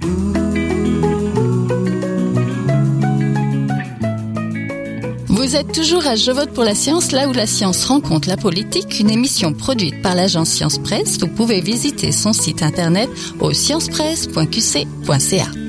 Vous 5.46 5.54
êtes 5.54 5.72
toujours 5.72 6.04
à 6.08 6.16
Je 6.16 6.32
vote 6.32 6.52
pour 6.52 6.64
la 6.64 6.74
science, 6.74 7.12
là 7.12 7.28
où 7.28 7.32
la 7.32 7.46
science 7.46 7.84
rencontre 7.84 8.28
la 8.28 8.36
politique, 8.36 8.98
une 8.98 9.10
émission 9.10 9.52
produite 9.52 10.02
par 10.02 10.16
l'agence 10.16 10.50
Science 10.50 10.78
Presse. 10.78 11.20
Vous 11.20 11.28
pouvez 11.28 11.60
visiter 11.60 12.10
son 12.10 12.32
site 12.32 12.64
internet 12.64 13.08
au 13.38 13.52
sciencepresse.qc.ca. 13.52 15.65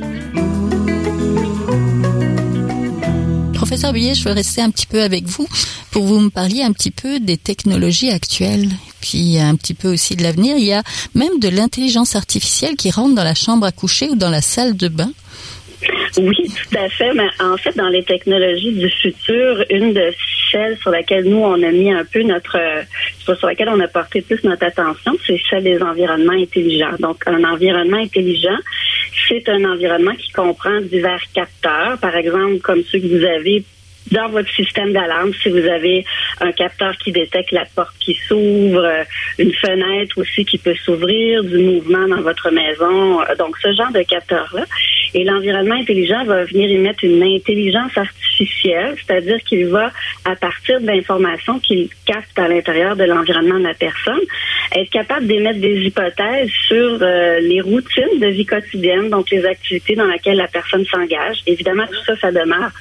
Professeur 3.68 3.92
Billet, 3.92 4.14
je 4.14 4.24
veux 4.24 4.34
rester 4.34 4.62
un 4.62 4.72
petit 4.72 4.88
peu 4.88 5.02
avec 5.02 5.26
vous 5.26 5.46
pour 5.92 6.06
vous 6.06 6.22
me 6.22 6.30
parliez 6.30 6.64
un 6.64 6.72
petit 6.72 6.90
peu 6.90 7.20
des 7.20 7.36
technologies 7.36 8.12
actuelles, 8.12 8.70
puis 9.02 9.38
un 9.40 9.58
petit 9.58 9.74
peu 9.74 9.92
aussi 9.92 10.16
de 10.16 10.24
l'avenir. 10.24 10.56
Il 10.58 10.64
y 10.64 10.72
a 10.72 10.84
même 11.16 11.38
de 11.42 11.50
l'intelligence 11.50 12.16
artificielle 12.16 12.78
qui 12.78 12.92
rentre 12.92 13.14
dans 13.14 13.26
la 13.26 13.36
chambre 13.36 13.66
à 13.66 13.74
coucher 13.74 14.08
ou 14.08 14.16
dans 14.16 14.30
la 14.30 14.40
salle 14.40 14.78
de 14.78 14.88
bain. 14.88 15.12
Oui, 16.18 16.36
tout 16.48 16.78
à 16.78 16.88
fait. 16.88 17.14
Mais 17.14 17.28
en 17.42 17.58
fait, 17.58 17.76
dans 17.76 17.90
les 17.90 18.04
technologies 18.04 18.72
du 18.72 18.90
futur, 18.90 19.66
une 19.70 19.94
de 19.94 20.14
celle 20.50 20.78
sur 20.78 20.92
laquelle 20.92 21.26
nous, 21.26 21.38
on 21.38 21.62
a 21.62 21.72
mis 21.72 21.92
un 21.92 22.06
peu 22.06 22.24
notre, 22.24 22.58
sur 23.20 23.48
laquelle 23.48 23.70
on 23.70 23.80
a 23.82 23.88
porté 23.88 24.22
plus 24.22 24.42
notre 24.46 24.66
attention, 24.66 25.12
c'est 25.26 25.40
celle 25.50 25.64
des 25.64 25.82
environnements 25.82 26.42
intelligents. 26.42 26.96
Donc, 27.00 27.22
un 27.28 27.44
environnement 27.44 27.98
intelligent, 27.98 28.58
c'est 29.28 29.50
un 29.50 29.64
environnement 29.66 30.16
qui 30.16 30.32
comprend 30.32 30.82
divers 30.82 31.24
capteurs, 31.34 31.98
par 32.00 32.16
exemple, 32.16 32.60
comme 32.60 32.84
ceux 32.84 33.00
que 33.00 33.08
vous 33.08 33.26
avez 33.26 33.64
dans 34.12 34.30
votre 34.30 34.50
système 34.52 34.94
d'alarme, 34.94 35.32
si 35.42 35.50
vous 35.50 35.66
avez 35.66 36.06
un 36.42 36.52
capteur 36.52 36.96
qui 36.98 37.12
détecte 37.12 37.52
la 37.52 37.66
porte 37.76 37.96
qui 38.00 38.14
s'ouvre, 38.28 38.84
euh, 38.84 39.04
une 39.38 39.54
fenêtre 39.54 40.18
aussi 40.18 40.46
qui 40.46 40.58
peut 40.58 40.76
s'ouvrir, 40.86 41.44
du 41.44 41.58
mouvement 41.58 42.08
dans 42.08 42.22
votre 42.22 42.50
maison, 42.52 43.22
euh, 43.22 43.36
donc 43.38 43.58
ce 43.62 43.74
genre 43.74 43.92
de 43.92 44.02
capteur-là. 44.02 44.64
Et 45.14 45.24
l'environnement 45.24 45.76
intelligent 45.76 46.24
va 46.26 46.44
venir 46.46 46.70
émettre 46.70 47.04
une 47.04 47.24
intelligence 47.24 47.98
artificielle, 47.98 48.96
c'est-à-dire 48.98 49.38
qu'il 49.46 49.68
va, 49.68 49.92
à 50.26 50.36
partir 50.36 50.80
de 50.82 50.88
l'information 50.88 51.60
qu'il 51.60 51.90
capte 52.06 52.38
à 52.38 52.48
l'intérieur 52.48 52.96
de 52.96 53.04
l'environnement 53.04 53.60
de 53.60 53.64
la 53.64 53.74
personne, 53.74 54.20
être 54.76 54.90
capable 54.90 55.28
d'émettre 55.28 55.60
des 55.60 55.82
hypothèses 55.82 56.50
sur 56.68 57.00
euh, 57.02 57.40
les 57.40 57.62
routines 57.62 58.20
de 58.20 58.28
vie 58.28 58.46
quotidienne, 58.46 59.10
donc 59.10 59.30
les 59.32 59.46
activités 59.46 59.96
dans 59.96 60.06
lesquelles 60.06 60.38
la 60.38 60.48
personne 60.48 60.86
s'engage. 60.86 61.38
Évidemment, 61.48 61.86
tout 61.88 62.04
ça, 62.06 62.16
ça 62.18 62.32
demeure 62.32 62.72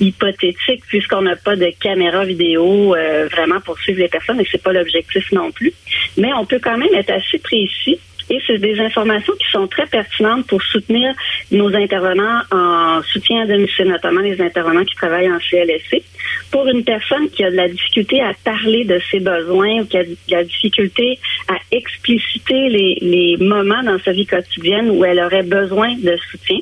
hypothétique 0.00 0.67
puisqu'on 0.88 1.22
n'a 1.22 1.36
pas 1.36 1.56
de 1.56 1.70
caméra 1.80 2.24
vidéo 2.24 2.94
euh, 2.94 3.28
vraiment 3.30 3.60
pour 3.60 3.78
suivre 3.78 4.00
les 4.00 4.08
personnes 4.08 4.40
et 4.40 4.46
c'est 4.50 4.62
pas 4.62 4.72
l'objectif 4.72 5.32
non 5.32 5.50
plus. 5.50 5.72
Mais 6.16 6.32
on 6.34 6.44
peut 6.44 6.60
quand 6.62 6.78
même 6.78 6.94
être 6.94 7.10
assez 7.10 7.38
précis 7.38 7.98
et 8.30 8.38
c'est 8.46 8.58
des 8.58 8.78
informations 8.80 9.32
qui 9.34 9.50
sont 9.50 9.66
très 9.66 9.86
pertinentes 9.86 10.46
pour 10.46 10.62
soutenir 10.62 11.14
nos 11.50 11.74
intervenants 11.74 12.42
en 12.50 13.02
soutien 13.02 13.42
à 13.42 13.46
domicile, 13.46 13.86
notamment 13.86 14.20
les 14.20 14.40
intervenants 14.40 14.84
qui 14.84 14.94
travaillent 14.94 15.30
en 15.30 15.38
CLSC. 15.38 16.02
Pour 16.50 16.66
une 16.68 16.84
personne 16.84 17.30
qui 17.30 17.44
a 17.44 17.50
de 17.50 17.56
la 17.56 17.68
difficulté 17.68 18.20
à 18.20 18.32
parler 18.44 18.84
de 18.84 19.00
ses 19.10 19.20
besoins 19.20 19.80
ou 19.80 19.86
qui 19.86 19.96
a 19.96 20.04
de 20.04 20.16
la 20.28 20.44
difficulté 20.44 21.18
à 21.48 21.56
expliciter 21.70 22.68
les, 22.68 22.98
les 23.00 23.36
moments 23.38 23.82
dans 23.82 23.98
sa 24.00 24.12
vie 24.12 24.26
quotidienne 24.26 24.90
où 24.90 25.04
elle 25.04 25.20
aurait 25.20 25.42
besoin 25.42 25.94
de 25.96 26.16
soutien, 26.30 26.58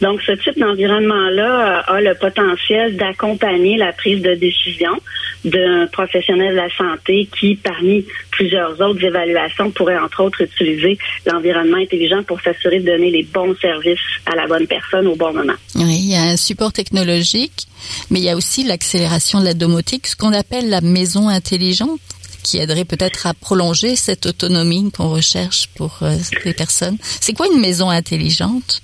donc, 0.00 0.20
ce 0.22 0.32
type 0.32 0.58
d'environnement-là 0.58 1.84
a 1.86 2.00
le 2.00 2.14
potentiel 2.14 2.96
d'accompagner 2.96 3.76
la 3.76 3.92
prise 3.92 4.22
de 4.22 4.34
décision 4.34 4.90
d'un 5.44 5.86
professionnel 5.92 6.52
de 6.52 6.56
la 6.56 6.68
santé 6.76 7.28
qui, 7.38 7.56
parmi 7.56 8.04
plusieurs 8.30 8.80
autres 8.80 9.04
évaluations, 9.04 9.70
pourrait 9.70 9.98
entre 9.98 10.24
autres 10.24 10.42
utiliser 10.42 10.98
l'environnement 11.26 11.76
intelligent 11.76 12.22
pour 12.22 12.40
s'assurer 12.40 12.80
de 12.80 12.86
donner 12.86 13.10
les 13.10 13.22
bons 13.22 13.54
services 13.60 13.98
à 14.26 14.34
la 14.34 14.46
bonne 14.46 14.66
personne 14.66 15.06
au 15.06 15.16
bon 15.16 15.32
moment. 15.32 15.52
Oui, 15.76 15.96
il 15.98 16.10
y 16.10 16.16
a 16.16 16.22
un 16.22 16.36
support 16.36 16.72
technologique, 16.72 17.66
mais 18.10 18.20
il 18.20 18.24
y 18.24 18.30
a 18.30 18.36
aussi 18.36 18.64
l'accélération 18.64 19.40
de 19.40 19.44
la 19.44 19.54
domotique, 19.54 20.06
ce 20.06 20.16
qu'on 20.16 20.32
appelle 20.32 20.70
la 20.70 20.80
maison 20.80 21.28
intelligente 21.28 22.00
qui 22.44 22.58
aiderait 22.58 22.84
peut-être 22.84 23.26
à 23.26 23.34
prolonger 23.34 23.96
cette 23.96 24.26
autonomie 24.26 24.92
qu'on 24.92 25.08
recherche 25.08 25.68
pour 25.74 25.98
euh, 26.02 26.14
les 26.44 26.52
personnes. 26.52 26.98
C'est 27.20 27.32
quoi 27.32 27.46
une 27.52 27.60
maison 27.60 27.90
intelligente? 27.90 28.82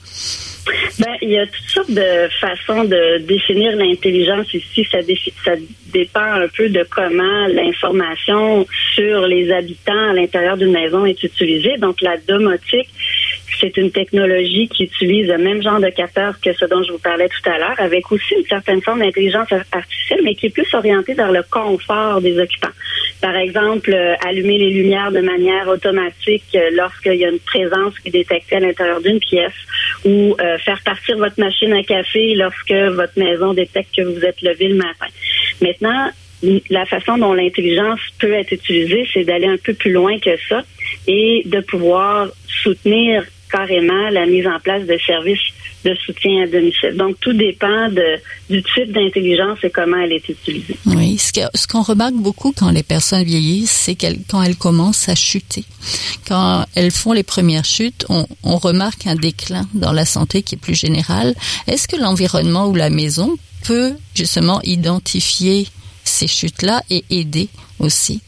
Ben, 0.98 1.16
il 1.22 1.30
y 1.30 1.38
a 1.38 1.46
toutes 1.46 1.68
sortes 1.68 1.90
de 1.90 2.28
façons 2.40 2.84
de 2.84 3.18
définir 3.18 3.76
l'intelligence 3.76 4.52
ici. 4.52 4.86
Ça, 4.90 4.98
ça 5.44 5.52
dépend 5.92 6.20
un 6.20 6.48
peu 6.48 6.68
de 6.68 6.84
comment 6.90 7.46
l'information 7.46 8.66
sur 8.94 9.26
les 9.26 9.50
habitants 9.52 10.10
à 10.10 10.12
l'intérieur 10.12 10.56
d'une 10.56 10.72
maison 10.72 11.06
est 11.06 11.22
utilisée. 11.22 11.76
Donc, 11.78 12.00
la 12.02 12.16
domotique, 12.18 12.88
c'est 13.58 13.76
une 13.76 13.90
technologie 13.90 14.68
qui 14.68 14.84
utilise 14.84 15.28
le 15.28 15.38
même 15.38 15.62
genre 15.62 15.80
de 15.80 15.88
capteur 15.88 16.40
que 16.40 16.52
ce 16.52 16.64
dont 16.66 16.82
je 16.82 16.92
vous 16.92 16.98
parlais 16.98 17.28
tout 17.28 17.50
à 17.50 17.58
l'heure, 17.58 17.78
avec 17.78 18.10
aussi 18.12 18.34
une 18.34 18.46
certaine 18.46 18.82
forme 18.82 19.00
d'intelligence 19.00 19.48
artificielle, 19.72 20.20
mais 20.24 20.34
qui 20.34 20.46
est 20.46 20.50
plus 20.50 20.72
orientée 20.74 21.14
vers 21.14 21.32
le 21.32 21.42
confort 21.50 22.20
des 22.20 22.38
occupants. 22.38 22.68
Par 23.20 23.36
exemple, 23.36 23.92
euh, 23.92 24.14
allumer 24.26 24.58
les 24.58 24.70
lumières 24.70 25.12
de 25.12 25.20
manière 25.20 25.68
automatique 25.68 26.44
euh, 26.54 26.70
lorsqu'il 26.72 27.14
y 27.14 27.24
a 27.24 27.28
une 27.28 27.40
présence 27.40 27.98
qui 27.98 28.08
est 28.08 28.12
détectée 28.12 28.56
à 28.56 28.60
l'intérieur 28.60 29.00
d'une 29.00 29.20
pièce, 29.20 29.52
ou 30.04 30.36
euh, 30.40 30.58
faire 30.58 30.80
partir 30.84 31.18
votre 31.18 31.38
machine 31.38 31.72
à 31.72 31.82
café 31.82 32.34
lorsque 32.34 32.72
votre 32.72 33.18
maison 33.18 33.52
détecte 33.52 33.94
que 33.96 34.02
vous 34.02 34.24
êtes 34.24 34.40
levé 34.42 34.68
le 34.68 34.76
matin. 34.76 35.06
Maintenant, 35.60 36.10
la 36.70 36.86
façon 36.86 37.18
dont 37.18 37.34
l'intelligence 37.34 38.00
peut 38.18 38.32
être 38.32 38.52
utilisée, 38.52 39.06
c'est 39.12 39.24
d'aller 39.24 39.46
un 39.46 39.58
peu 39.58 39.74
plus 39.74 39.92
loin 39.92 40.18
que 40.18 40.36
ça 40.48 40.62
et 41.06 41.42
de 41.44 41.60
pouvoir 41.60 42.28
soutenir 42.62 43.24
carrément 43.50 44.08
la 44.10 44.26
mise 44.26 44.46
en 44.46 44.58
place 44.60 44.86
de 44.86 44.98
services 45.06 45.38
de 45.84 45.94
soutien 45.94 46.44
à 46.44 46.46
domicile. 46.46 46.94
Donc, 46.96 47.16
tout 47.20 47.32
dépend 47.32 47.88
du 48.48 48.62
type 48.62 48.92
d'intelligence 48.92 49.58
et 49.62 49.70
comment 49.70 49.96
elle 49.96 50.12
est 50.12 50.28
utilisée. 50.28 50.76
Oui, 50.86 51.18
ce 51.18 51.66
qu'on 51.66 51.82
remarque 51.82 52.14
beaucoup 52.14 52.52
quand 52.52 52.70
les 52.70 52.82
personnes 52.82 53.22
vieillissent, 53.22 53.70
c'est 53.70 53.96
quand 54.28 54.42
elles 54.42 54.56
commencent 54.56 55.08
à 55.08 55.14
chuter. 55.14 55.64
Quand 56.28 56.66
elles 56.74 56.90
font 56.90 57.12
les 57.12 57.22
premières 57.22 57.64
chutes, 57.64 58.04
on, 58.08 58.26
on 58.42 58.58
remarque 58.58 59.06
un 59.06 59.14
déclin 59.14 59.66
dans 59.74 59.92
la 59.92 60.04
santé 60.04 60.42
qui 60.42 60.56
est 60.56 60.58
plus 60.58 60.74
général. 60.74 61.34
Est-ce 61.66 61.88
que 61.88 61.96
l'environnement 61.96 62.68
ou 62.68 62.74
la 62.74 62.90
maison 62.90 63.36
peut 63.64 63.94
justement 64.14 64.60
identifier 64.62 65.66
ces 66.04 66.26
chutes-là 66.26 66.82
et 66.90 67.04
aider 67.10 67.48
aussi? 67.78 68.20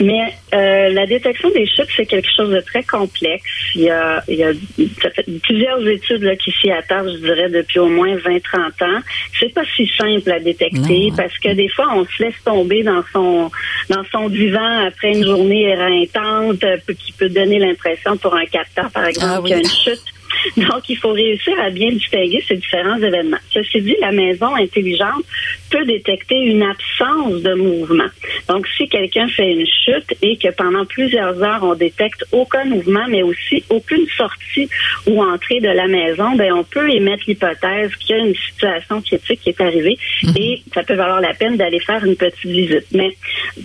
Mais 0.00 0.34
euh, 0.52 0.90
la 0.90 1.06
détection 1.06 1.48
des 1.50 1.66
chutes, 1.66 1.88
c'est 1.96 2.04
quelque 2.04 2.28
chose 2.36 2.50
de 2.50 2.60
très 2.60 2.82
complexe. 2.82 3.50
Il 3.74 3.82
y 3.82 3.90
a, 3.90 4.22
il 4.28 4.34
y 4.34 4.44
a 4.44 4.52
ça 5.00 5.10
fait 5.10 5.24
plusieurs 5.42 5.86
études 5.86 6.22
là, 6.22 6.36
qui 6.36 6.52
s'y 6.52 6.70
attardent, 6.70 7.12
je 7.12 7.18
dirais, 7.18 7.48
depuis 7.48 7.78
au 7.78 7.88
moins 7.88 8.14
20-30 8.16 8.84
ans. 8.84 9.00
C'est 9.38 9.52
pas 9.54 9.64
si 9.74 9.90
simple 9.98 10.30
à 10.30 10.38
détecter 10.38 11.10
parce 11.16 11.36
que 11.38 11.54
des 11.54 11.68
fois, 11.68 11.86
on 11.94 12.04
se 12.04 12.22
laisse 12.22 12.42
tomber 12.44 12.82
dans 12.82 13.02
son 13.12 13.50
dans 13.88 14.04
son 14.12 14.28
divan 14.28 14.86
après 14.86 15.12
une 15.12 15.24
journée 15.24 15.70
éreintante 15.70 16.62
euh, 16.64 16.76
qui 16.98 17.12
peut 17.12 17.28
donner 17.28 17.58
l'impression 17.58 18.16
pour 18.16 18.34
un 18.34 18.46
capteur, 18.46 18.90
par 18.90 19.06
exemple, 19.06 19.32
ah 19.34 19.40
qu'il 19.40 19.50
y 19.50 19.54
a 19.54 19.58
une 19.58 19.68
chute. 19.68 20.02
Donc, 20.56 20.88
il 20.88 20.96
faut 20.96 21.12
réussir 21.12 21.54
à 21.60 21.70
bien 21.70 21.90
distinguer 21.90 22.42
ces 22.46 22.56
différents 22.56 22.98
événements. 22.98 23.38
Ceci 23.52 23.80
dit, 23.80 23.96
la 24.00 24.12
maison 24.12 24.54
intelligente 24.54 25.24
peut 25.70 25.84
détecter 25.84 26.36
une 26.36 26.62
absence 26.62 27.42
de 27.42 27.54
mouvement. 27.54 28.08
Donc, 28.48 28.66
si 28.76 28.88
quelqu'un 28.88 29.28
fait 29.28 29.52
une 29.52 29.66
chute 29.66 30.14
et 30.22 30.36
que 30.36 30.52
pendant 30.54 30.84
plusieurs 30.84 31.42
heures, 31.42 31.62
on 31.62 31.74
détecte 31.74 32.24
aucun 32.32 32.64
mouvement, 32.64 33.06
mais 33.08 33.22
aussi 33.22 33.64
aucune 33.68 34.06
sortie 34.16 34.68
ou 35.06 35.22
entrée 35.22 35.60
de 35.60 35.68
la 35.68 35.86
maison, 35.86 36.36
ben, 36.36 36.52
on 36.52 36.64
peut 36.64 36.90
émettre 36.90 37.24
l'hypothèse 37.26 37.94
qu'il 37.96 38.16
y 38.16 38.20
a 38.20 38.24
une 38.24 38.34
situation 38.34 39.00
critique 39.02 39.40
qui 39.40 39.50
est 39.50 39.60
arrivée 39.60 39.98
mhm. 40.22 40.34
et 40.36 40.62
ça 40.72 40.82
peut 40.82 40.94
valoir 40.94 41.20
la 41.20 41.34
peine 41.34 41.56
d'aller 41.56 41.80
faire 41.80 42.04
une 42.04 42.16
petite 42.16 42.50
visite. 42.50 42.86
Mais 42.92 43.16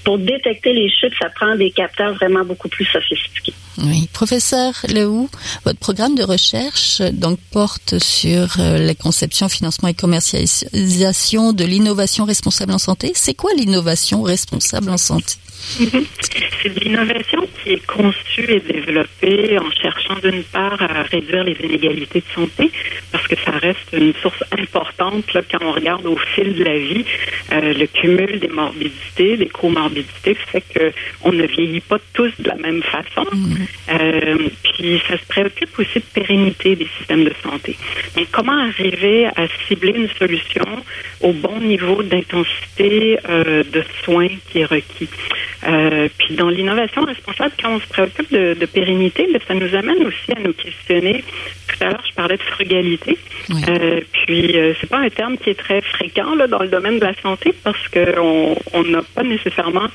pour 0.04 0.18
détecter 0.18 0.74
les 0.74 0.90
chutes, 0.90 1.14
ça 1.22 1.30
prend 1.30 1.56
des 1.56 1.72
capteurs 1.72 2.14
vraiment 2.16 2.44
beaucoup 2.44 2.70
plus 2.70 2.86
sophistiqués. 2.86 3.54
Oui. 3.78 4.10
Professeur 4.14 4.74
Lehou, 4.90 5.30
votre 5.66 5.80
programme 5.80 6.16
de 6.16 6.24
recherche 6.24 6.61
donc 7.14 7.40
porte 7.52 8.00
sur 8.00 8.60
euh, 8.60 8.78
la 8.78 8.96
conception, 8.96 9.50
financement 9.50 9.90
et 9.90 9.94
commercialisation 9.94 11.54
de 11.54 11.64
l'innovation 11.64 12.26
responsable 12.26 12.74
en 12.74 12.78
santé. 12.78 13.12
C'est 13.16 13.34
quoi 13.34 13.52
l'innovation 13.58 14.22
responsable 14.22 14.90
en 14.90 14.98
santé? 14.98 15.36
C'est 15.62 16.74
de 16.74 16.80
l'innovation 16.80 17.48
qui 17.64 17.74
est 17.74 17.86
conçue 17.86 18.50
et 18.50 18.60
développée 18.60 19.60
en 19.60 19.70
cherchant 19.72 20.16
d'une 20.24 20.44
part 20.44 20.82
à 20.82 21.04
réduire 21.04 21.44
les 21.44 21.56
inégalités 21.64 22.22
de 22.22 22.34
santé, 22.34 22.72
parce 23.12 23.28
que 23.28 23.36
ça 23.36 23.52
reste 23.52 23.94
une 23.94 24.14
source 24.22 24.44
importante 24.58 25.32
là, 25.34 25.42
quand 25.50 25.64
on 25.64 25.72
regarde 25.72 26.06
au 26.08 26.18
fil 26.18 26.56
de 26.56 26.64
la 26.64 26.78
vie. 26.78 27.06
Euh, 27.52 27.74
le 27.74 27.86
cumul 27.86 28.40
des 28.40 28.48
morbidités, 28.48 29.38
des 29.38 29.48
comorbidités 29.48 30.36
fait 30.36 30.64
qu'on 30.74 31.32
ne 31.32 31.46
vieillit 31.46 31.82
pas 31.82 31.98
tous 32.14 32.32
de 32.40 32.48
la 32.48 32.56
même 32.56 32.82
façon. 32.82 33.28
Mm-hmm. 33.32 34.02
Euh, 34.02 34.50
puis 34.64 35.02
ça 35.08 35.18
se 35.18 35.26
préoccupe 35.28 35.78
aussi 35.78 36.00
de 36.00 36.06
pérennité 36.14 36.76
des 36.76 36.88
systèmes 36.98 37.24
de 37.24 37.34
santé. 37.44 37.76
Donc 38.16 38.28
comment 38.32 38.58
arriver 38.58 39.28
à 39.28 39.48
cibler 39.68 39.94
une 39.96 40.10
solution 40.18 40.66
au 41.20 41.34
bon 41.34 41.60
niveau 41.60 42.02
d'intensité 42.04 43.20
euh, 43.30 43.64
de 43.64 43.84
soins 44.04 44.30
qui 44.50 44.60
est 44.60 44.66
requis? 44.66 45.10
Euh, 45.64 46.10
puis 46.18 46.36
dans 46.36 46.50
l'innovation 46.50 47.04
responsable, 47.04 47.52
quand 47.62 47.76
on 47.76 47.80
se 47.80 47.88
préoccupe 47.88 48.32
de, 48.32 48.66
pérennité, 48.66 49.28
ça 49.48 49.54
nous 49.54 49.76
amène 49.76 50.06
aussi 50.06 50.32
à 50.36 50.40
nous 50.40 50.54
questionner. 50.54 51.24
Tout 51.82 51.88
à 51.88 51.90
l'heure, 51.90 52.04
je 52.08 52.14
parlais 52.14 52.38
de 52.38 52.44
frugalité. 52.44 53.18
Euh, 53.50 54.02
puis 54.12 54.56
euh, 54.56 54.74
c'est 54.80 54.88
pas 54.88 55.00
un 55.00 55.10
terme 55.10 55.36
qui 55.38 55.50
est 55.50 55.56
très 55.58 55.82
fréquent 55.82 56.36
là, 56.36 56.46
dans 56.46 56.62
le 56.62 56.68
domaine 56.68 57.00
de 57.00 57.06
la 57.06 57.16
santé 57.16 57.54
parce 57.64 57.88
qu'on 57.88 58.56
on 58.74 58.84
n'a 58.84 59.02
pas 59.16 59.24
nécessairement 59.24 59.88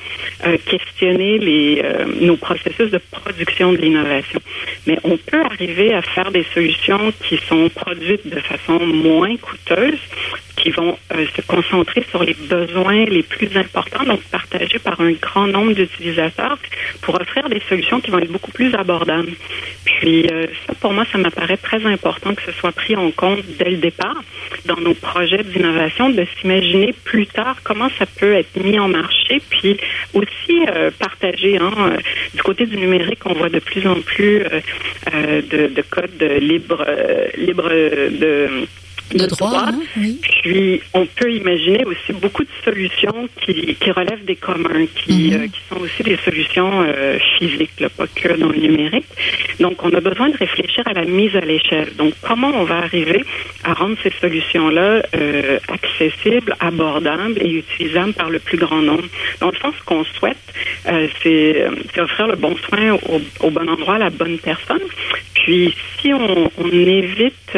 euh, 0.45 0.57
questionné 0.65 1.37
les, 1.37 1.81
euh, 1.83 2.05
nos 2.21 2.37
processus 2.37 2.91
de 2.91 2.99
production 3.11 3.71
de 3.71 3.77
l'innovation. 3.77 4.39
Mais 4.85 4.99
on 5.03 5.17
peut 5.17 5.41
arriver 5.41 5.93
à 5.93 6.01
faire 6.01 6.31
des 6.31 6.45
solutions 6.53 7.11
qui 7.23 7.37
sont 7.37 7.69
produites 7.69 8.27
de 8.27 8.39
façon 8.39 8.79
moins 8.85 9.35
coûteuse, 9.37 9.99
qui 10.57 10.71
vont 10.71 10.97
euh, 11.13 11.25
se 11.35 11.41
concentrer 11.41 12.05
sur 12.09 12.23
les 12.23 12.33
besoins 12.33 13.05
les 13.05 13.23
plus 13.23 13.55
importants, 13.57 14.03
donc 14.03 14.21
partagés 14.23 14.79
par 14.79 14.99
un 15.01 15.11
grand 15.13 15.47
nombre 15.47 15.73
d'utilisateurs, 15.73 16.57
pour 17.01 17.19
offrir 17.19 17.49
des 17.49 17.61
solutions 17.69 18.01
qui 18.01 18.11
vont 18.11 18.19
être 18.19 18.31
beaucoup 18.31 18.51
plus 18.51 18.73
abordables. 18.75 19.31
Puis 19.85 20.27
ça, 20.67 20.73
pour 20.79 20.93
moi, 20.93 21.05
ça 21.11 21.17
m'apparaît 21.17 21.57
très 21.57 21.76
important 21.85 22.33
que 22.33 22.41
ce 22.43 22.51
soit 22.51 22.71
pris 22.71 22.95
en 22.95 23.11
compte 23.11 23.39
dès 23.59 23.69
le 23.69 23.77
départ. 23.77 24.21
dans 24.65 24.77
nos 24.77 24.93
projets 24.93 25.43
d'innovation 25.43 26.09
de 26.09 26.25
s'imaginer 26.39 26.93
plus 27.03 27.27
tard 27.27 27.57
comment 27.63 27.89
ça 27.97 28.05
peut 28.05 28.33
être 28.33 28.55
mis 28.61 28.79
en 28.79 28.87
marché, 28.87 29.41
puis 29.49 29.77
aussi 30.13 30.65
euh, 30.67 30.91
partager. 30.97 31.57
Hein, 31.57 31.73
euh, 31.77 31.97
du 32.33 32.41
côté 32.43 32.65
du 32.65 32.77
numérique, 32.77 33.25
on 33.25 33.33
voit 33.33 33.49
de 33.49 33.59
plus 33.59 33.85
en 33.87 33.99
plus 34.01 34.43
euh, 34.43 35.41
de, 35.41 35.67
de 35.67 35.81
codes 35.89 36.21
libres, 36.41 36.85
libres 37.37 37.69
de 37.69 38.67
de 39.13 39.25
droit. 39.25 39.65
Hein, 39.67 39.79
Puis, 40.41 40.81
on 40.93 41.05
peut 41.05 41.31
imaginer 41.31 41.85
aussi 41.85 42.13
beaucoup 42.13 42.43
de 42.43 42.49
solutions 42.63 43.29
qui, 43.41 43.75
qui 43.75 43.91
relèvent 43.91 44.25
des 44.25 44.35
communs, 44.35 44.85
qui, 44.95 45.31
mhm. 45.31 45.41
euh, 45.41 45.47
qui 45.47 45.59
sont 45.69 45.79
aussi 45.81 46.03
des 46.03 46.17
solutions 46.17 46.83
euh, 46.83 47.17
physiques, 47.37 47.79
là, 47.79 47.89
pas 47.89 48.07
que 48.07 48.37
dans 48.37 48.49
le 48.49 48.57
numérique. 48.57 49.05
Donc, 49.59 49.83
on 49.83 49.91
a 49.93 49.99
besoin 49.99 50.29
de 50.29 50.37
réfléchir 50.37 50.83
à 50.85 50.93
la 50.93 51.05
mise 51.05 51.35
à 51.35 51.41
l'échelle. 51.41 51.93
Donc, 51.97 52.13
comment 52.21 52.51
on 52.53 52.63
va 52.63 52.77
arriver 52.77 53.23
à 53.63 53.73
rendre 53.73 53.97
ces 54.03 54.11
solutions-là 54.21 55.03
euh, 55.15 55.59
accessibles, 55.67 56.55
abordables 56.59 57.37
et 57.41 57.49
utilisables 57.49 58.13
par 58.13 58.29
le 58.29 58.39
plus 58.39 58.57
grand 58.57 58.81
nombre? 58.81 59.07
Donc, 59.41 59.55
je 59.55 59.59
pense 59.59 59.75
ce 59.75 59.83
qu'on 59.83 60.03
souhaite, 60.03 60.37
c'est 61.21 61.67
offrir 61.97 62.27
le 62.27 62.35
bon 62.35 62.55
soin 62.57 62.93
au, 62.93 63.21
au, 63.45 63.49
bon 63.49 63.69
endroit 63.69 63.95
à 63.95 63.99
la 63.99 64.09
bonne 64.09 64.37
personne. 64.39 64.81
Puis, 65.47 65.73
si 66.01 66.11
on, 66.13 66.51
on 66.57 66.69
évite, 66.69 67.57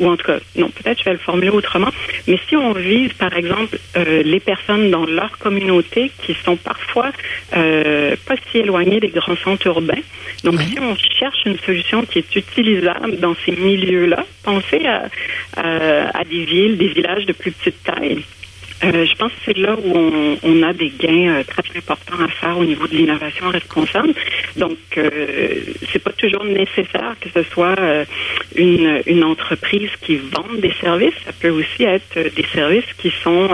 ou 0.00 0.08
en 0.08 0.16
tout 0.16 0.26
cas, 0.26 0.38
non, 0.56 0.70
peut-être 0.70 0.98
je 0.98 1.04
vais 1.04 1.12
le 1.12 1.18
formuler 1.18 1.50
autrement, 1.50 1.90
mais 2.26 2.36
si 2.48 2.56
on 2.56 2.72
vise, 2.72 3.12
par 3.12 3.32
exemple, 3.36 3.78
euh, 3.96 4.24
les 4.24 4.40
personnes 4.40 4.90
dans 4.90 5.06
leur 5.06 5.38
communauté 5.38 6.10
qui 6.26 6.34
sont 6.44 6.56
parfois 6.56 7.12
euh, 7.56 8.16
pas 8.26 8.34
si 8.50 8.58
éloignées 8.58 8.98
des 8.98 9.10
grands 9.10 9.36
centres 9.36 9.68
urbains, 9.68 10.02
donc 10.42 10.60
si 10.62 10.80
on 10.80 10.96
cherche 10.96 11.44
une 11.46 11.60
solution 11.60 12.04
qui 12.04 12.18
est 12.18 12.34
utilisable 12.34 13.16
dans 13.20 13.36
ces 13.46 13.52
milieux-là, 13.52 14.26
pensez 14.42 14.84
à, 14.84 15.08
à 15.54 16.24
des 16.24 16.44
villes, 16.44 16.76
des 16.76 16.88
villages 16.88 17.26
de 17.26 17.34
plus 17.34 17.52
petite 17.52 17.84
taille. 17.84 18.24
Euh, 18.84 19.06
je 19.06 19.14
pense 19.14 19.30
que 19.30 19.38
c'est 19.44 19.58
là 19.58 19.76
où 19.76 19.96
on, 19.96 20.38
on 20.42 20.62
a 20.62 20.72
des 20.72 20.90
gains 20.90 21.28
euh, 21.28 21.44
très 21.44 21.62
importants 21.76 22.20
à 22.20 22.28
faire 22.28 22.58
au 22.58 22.64
niveau 22.64 22.88
de 22.88 22.96
l'innovation 22.96 23.48
responsable. 23.48 24.12
Donc, 24.56 24.76
euh, 24.96 25.60
c'est 25.92 26.00
pas 26.00 26.12
toujours 26.12 26.44
nécessaire 26.44 27.14
que 27.20 27.28
ce 27.32 27.42
soit 27.50 27.78
euh, 27.78 28.04
une, 28.56 29.02
une 29.06 29.22
entreprise 29.22 29.90
qui 30.00 30.16
vende 30.16 30.60
des 30.60 30.72
services. 30.80 31.14
Ça 31.24 31.32
peut 31.32 31.50
aussi 31.50 31.84
être 31.84 32.34
des 32.34 32.46
services 32.52 32.92
qui 32.98 33.12
sont 33.22 33.48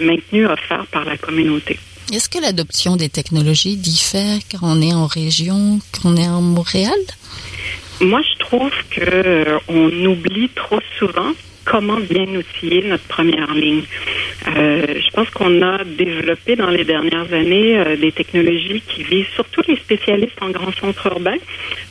maintenus, 0.00 0.48
offerts 0.48 0.86
par 0.90 1.04
la 1.04 1.16
communauté. 1.16 1.78
Est-ce 2.12 2.28
que 2.28 2.38
l'adoption 2.38 2.96
des 2.96 3.08
technologies 3.08 3.76
diffère 3.76 4.38
quand 4.50 4.60
on 4.62 4.80
est 4.80 4.94
en 4.94 5.06
région, 5.06 5.78
qu'on 6.00 6.16
est 6.16 6.26
en 6.26 6.40
Montréal? 6.40 6.98
Moi, 8.00 8.20
je 8.22 8.38
trouve 8.38 8.72
que 8.90 9.58
on 9.68 10.06
oublie 10.06 10.48
trop 10.54 10.80
souvent 10.98 11.32
comment 11.64 12.00
bien 12.00 12.26
outiller 12.26 12.82
notre 12.82 13.04
première 13.04 13.52
ligne. 13.54 13.82
Euh, 14.48 14.86
je 14.96 15.10
pense 15.10 15.30
qu'on 15.30 15.62
a 15.62 15.84
développé 15.84 16.56
dans 16.56 16.70
les 16.70 16.84
dernières 16.84 17.32
années 17.32 17.78
euh, 17.78 17.96
des 17.96 18.10
technologies 18.12 18.82
qui 18.86 19.02
visent 19.04 19.32
surtout 19.34 19.62
les 19.68 19.76
spécialistes 19.76 20.40
en 20.40 20.50
grands 20.50 20.72
centres 20.72 21.06
urbains. 21.06 21.38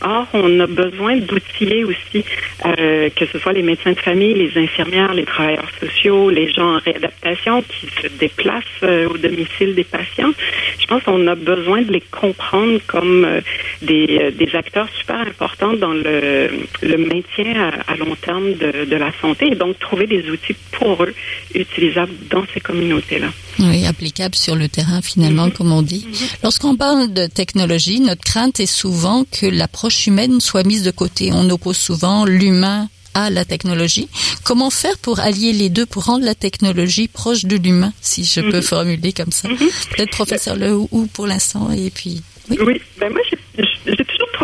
Or, 0.02 0.28
on 0.34 0.60
a 0.60 0.68
besoin 0.68 1.18
d'outiller 1.18 1.84
aussi, 1.86 2.26
euh, 2.66 3.10
que 3.10 3.26
ce 3.26 3.40
soit 3.40 3.54
les 3.54 3.62
médecins 3.62 3.94
de 3.94 4.00
famille, 4.00 4.34
les 4.34 4.62
infirmières, 4.62 5.14
les 5.14 5.24
travailleurs 5.24 5.70
sociaux, 5.80 6.30
les 6.30 6.52
gens 6.52 6.76
en 6.76 6.80
réadaptation 6.80 7.62
qui 7.62 7.88
se 8.02 8.08
déplacent 8.20 8.84
au 8.84 9.18
domicile 9.18 9.76
des 9.76 9.84
patients. 9.84 10.32
Je 10.80 10.86
pense 10.88 11.04
qu'on 11.04 11.28
a 11.28 11.36
besoin 11.36 11.82
de 11.84 11.92
les 11.92 12.02
comprendre 12.12 12.80
comme 12.88 13.42
des, 13.82 14.50
acteurs 14.54 14.90
super 14.90 15.20
importants 15.22 15.74
dans 15.74 15.94
le, 15.94 16.50
maintien 16.98 17.72
à, 17.88 17.96
long 17.96 18.16
terme 18.16 18.54
de, 18.54 18.96
la 18.96 19.12
santé 19.22 19.52
donc 19.62 19.78
trouver 19.80 20.08
des 20.08 20.28
outils 20.30 20.56
pour 20.72 21.04
eux 21.04 21.14
utilisables 21.54 22.14
dans 22.30 22.44
ces 22.54 22.60
communautés-là. 22.60 23.28
Oui, 23.60 23.86
applicable 23.86 24.36
sur 24.36 24.56
le 24.56 24.68
terrain 24.68 25.02
finalement, 25.02 25.48
mm-hmm. 25.48 25.54
comme 25.54 25.72
on 25.72 25.84
dit. 25.84 26.08
Lorsqu'on 26.44 26.76
parle 26.76 27.14
de 27.14 27.28
technologie, 27.28 28.00
notre 28.00 28.24
crainte 28.24 28.60
est 28.60 28.74
souvent 28.84 29.24
que 29.32 29.46
l'approche 29.46 30.08
humaine 30.08 30.42
soit 30.42 30.64
mise 30.64 30.84
de 30.84 30.92
côté. 30.92 31.32
On 31.32 31.48
oppose 31.50 31.78
souvent 31.78 32.26
l'humain 32.26 32.90
à 33.14 33.30
la 33.30 33.46
technologie. 33.46 34.08
Comment 34.44 34.72
faire 34.72 34.98
pour 34.98 35.20
allier 35.20 35.54
les 35.54 35.70
deux, 35.70 35.86
pour 35.86 36.06
rendre 36.06 36.26
la 36.26 36.34
technologie 36.34 37.08
proche 37.08 37.46
de 37.46 37.58
l'humain, 37.58 37.94
si 38.02 38.24
je 38.24 38.42
peux 38.42 38.60
mm-hmm. 38.60 38.62
formuler 38.64 39.14
comme 39.14 39.32
ça? 39.32 39.48
Peut-être 39.96 40.12
professeur 40.12 40.56
Le 40.56 40.74
ou 40.74 41.08
pour 41.14 41.28
l'instant, 41.28 41.70
et 41.72 41.92
puis... 41.92 42.24
Oui, 42.50 42.58
oui. 42.66 42.82
Ben 43.00 43.12
moi, 43.12 43.22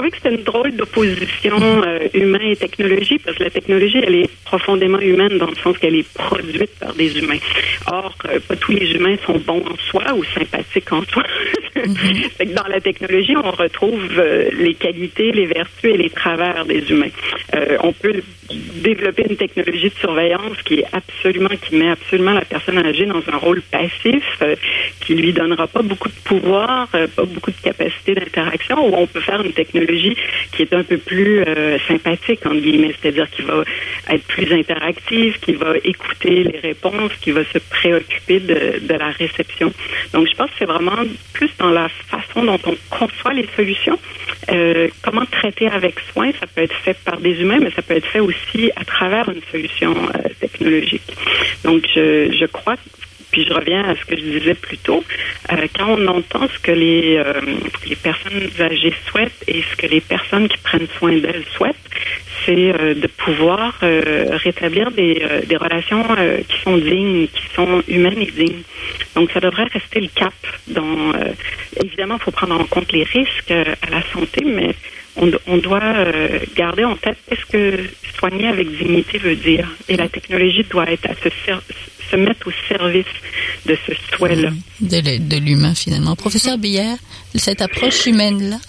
trouvé 0.08 0.12
que 0.12 0.18
c'était 0.18 0.36
une 0.36 0.44
drôle 0.44 0.76
d'opposition 0.76 1.58
euh, 1.84 2.08
humain 2.14 2.40
et 2.42 2.56
technologie, 2.56 3.20
parce 3.20 3.38
que 3.38 3.44
la 3.44 3.50
technologie, 3.50 4.00
elle 4.04 4.16
est 4.16 4.30
profondément 4.46 5.00
humaine 5.00 5.38
dans 5.38 5.48
le 5.48 5.56
sens 5.56 5.78
qu'elle 5.78 5.96
est 5.96 6.08
produite 6.14 6.72
par 6.80 6.94
des 6.94 7.18
humains. 7.18 7.40
Or, 7.92 8.16
euh, 8.30 8.40
pas 8.48 8.56
tous 8.56 8.72
les 8.72 8.92
humains 8.94 9.16
sont 9.26 9.40
bons 9.40 9.64
en 9.66 9.78
soi 9.90 10.14
ou 10.16 10.24
sympathiques 10.24 10.92
en 10.92 11.04
soi. 11.04 11.24
Mm-hmm. 11.78 12.54
dans 12.56 12.68
la 12.68 12.82
technologie, 12.82 13.36
on 13.38 13.52
retrouve 13.52 14.10
euh, 14.18 14.50
les 14.52 14.74
qualités, 14.74 15.32
les 15.32 15.46
vertus 15.46 15.94
et 15.94 15.98
les 15.98 16.10
travers 16.10 16.66
des 16.66 16.84
humains. 16.90 17.12
on 17.84 17.94
peut 17.94 18.14
développer 18.82 19.26
une 19.30 19.38
technologie 19.38 19.90
de 19.90 19.94
surveillance 20.00 20.58
qui 20.66 20.80
est 20.80 20.88
absolument, 20.92 21.52
qui 21.62 21.76
met 21.76 21.92
absolument 21.92 22.34
la 22.34 22.46
personne 22.46 22.80
âgée 22.80 23.06
dans 23.06 23.22
un 23.32 23.38
rôle 23.38 23.62
passif, 23.62 24.42
qui 25.02 25.14
lui 25.14 25.34
donnera 25.34 25.68
pas 25.68 25.84
beaucoup 25.84 26.10
de 26.10 26.20
pouvoir, 26.24 26.88
pas 26.90 27.26
beaucoup 27.26 27.52
de 27.52 27.62
capacité 27.62 28.16
d'interaction, 28.16 28.84
ou 28.88 28.96
on 28.96 29.06
peut 29.06 29.22
faire 29.22 29.42
une 29.42 29.54
technologie 29.54 29.97
qui 30.52 30.62
est 30.62 30.74
un 30.74 30.84
peu 30.84 30.98
plus 30.98 31.42
euh, 31.42 31.78
sympathique, 31.88 32.46
entre 32.46 32.60
guillemets, 32.60 32.94
c'est-à-dire 33.00 33.30
qui 33.30 33.42
va 33.42 33.64
être 34.10 34.24
plus 34.26 34.52
interactive, 34.52 35.40
qui 35.40 35.54
va 35.54 35.74
écouter 35.84 36.44
les 36.44 36.60
réponses, 36.60 37.12
qui 37.22 37.32
va 37.32 37.44
se 37.46 37.60
préoccuper 37.60 38.40
de, 38.40 38.82
la 38.90 39.10
réception. 39.10 39.72
Donc, 40.14 40.28
je 40.28 40.36
pense 40.36 40.50
que 40.50 40.56
c'est 40.60 40.66
vraiment 40.66 41.04
plus 41.34 41.52
dans 41.60 41.70
la 41.70 41.90
façon 41.90 42.44
dont 42.44 42.60
on 42.66 42.76
conçoit 42.90 43.34
les 43.34 43.48
solutions. 43.56 44.00
Euh, 44.50 44.88
comment 45.04 45.26
traiter 45.26 45.68
avec 45.68 46.00
soin, 46.12 46.32
ça 46.40 46.48
peut 46.48 46.62
être 46.62 46.76
fait 46.76 46.98
par 47.04 47.18
des 47.18 47.42
humains, 47.42 47.60
mais 47.62 47.72
ça 47.72 47.82
peut 47.82 47.96
être 47.96 48.08
fait 48.08 48.20
aussi 48.20 48.72
à 48.76 48.86
travers 48.86 49.30
une 49.30 49.42
solution 49.52 49.94
euh, 49.94 50.30
technologique. 50.40 51.04
Donc, 51.64 51.84
je, 51.94 52.32
je 52.32 52.46
crois 52.46 52.76
puis 53.32 53.46
je 53.46 53.54
reviens 53.54 53.84
à 53.84 53.96
ce 53.96 54.06
que 54.06 54.16
je 54.16 54.22
disais 54.22 54.54
plus 54.54 54.78
tôt. 54.78 55.04
Euh, 55.52 55.68
quand 55.78 55.90
on 55.98 56.08
entend 56.08 56.48
ce 56.48 56.60
que 56.60 56.72
les, 56.72 57.18
euh, 57.18 57.42
les 57.86 57.96
personnes 57.96 58.50
âgées 58.60 58.94
souhaitent 59.10 59.44
et 59.48 59.62
ce 59.62 59.76
que 59.76 59.88
les 59.88 60.02
personnes 60.02 60.48
qui 60.48 60.58
prennent 60.58 60.88
soin 60.98 61.12
d'elles 61.12 61.46
souhaitent, 61.56 61.76
c'est 62.46 62.74
euh, 62.74 62.94
de 62.94 63.08
pouvoir 63.08 63.80
rétablir 63.82 64.92
des, 64.92 65.22
relations 65.60 66.06
qui 66.48 66.62
sont 66.62 66.78
dignes, 66.78 67.28
qui 67.28 67.48
sont 67.54 67.84
humaines 67.88 68.22
et 68.22 68.32
dignes. 68.32 68.62
Donc, 69.16 69.32
ça 69.32 69.40
devrait 69.40 69.66
rester 69.66 70.00
le 70.00 70.08
cap. 70.08 70.34
Dans, 70.68 71.14
évidemment, 71.84 72.16
il 72.20 72.24
faut 72.24 72.32
prendre 72.32 72.60
en 72.60 72.64
compte 72.66 72.92
les 72.92 73.04
risques 73.04 73.52
à 73.52 73.90
la 73.90 74.02
santé, 74.14 74.46
mais 74.46 74.76
on, 75.16 75.32
on 75.48 75.58
doit 75.58 76.06
garder 76.56 76.84
en 76.84 76.96
tête 76.96 77.18
qu'est-ce 77.28 77.46
que 77.46 77.84
soigner 78.18 78.48
avec 78.48 78.70
dignité 78.70 79.18
veut 79.18 79.36
dire. 79.36 79.68
Et 79.90 79.98
la 79.98 80.08
technologie 80.08 80.64
doit 80.70 80.90
être 80.90 81.10
à 81.10 81.16
ce 81.16 81.30
se 82.10 82.16
mettre 82.16 82.48
au 82.48 82.52
service 82.68 83.06
de 83.66 83.78
ce 83.86 83.94
souhait-là. 84.16 84.52
De, 84.82 85.38
l'humain, 85.38 85.76
finalement. 85.76 86.16
Professeur 86.16 86.58
Billard, 86.58 86.98
cette 87.36 87.62
approche 87.62 88.06
humaine-là, 88.06 88.60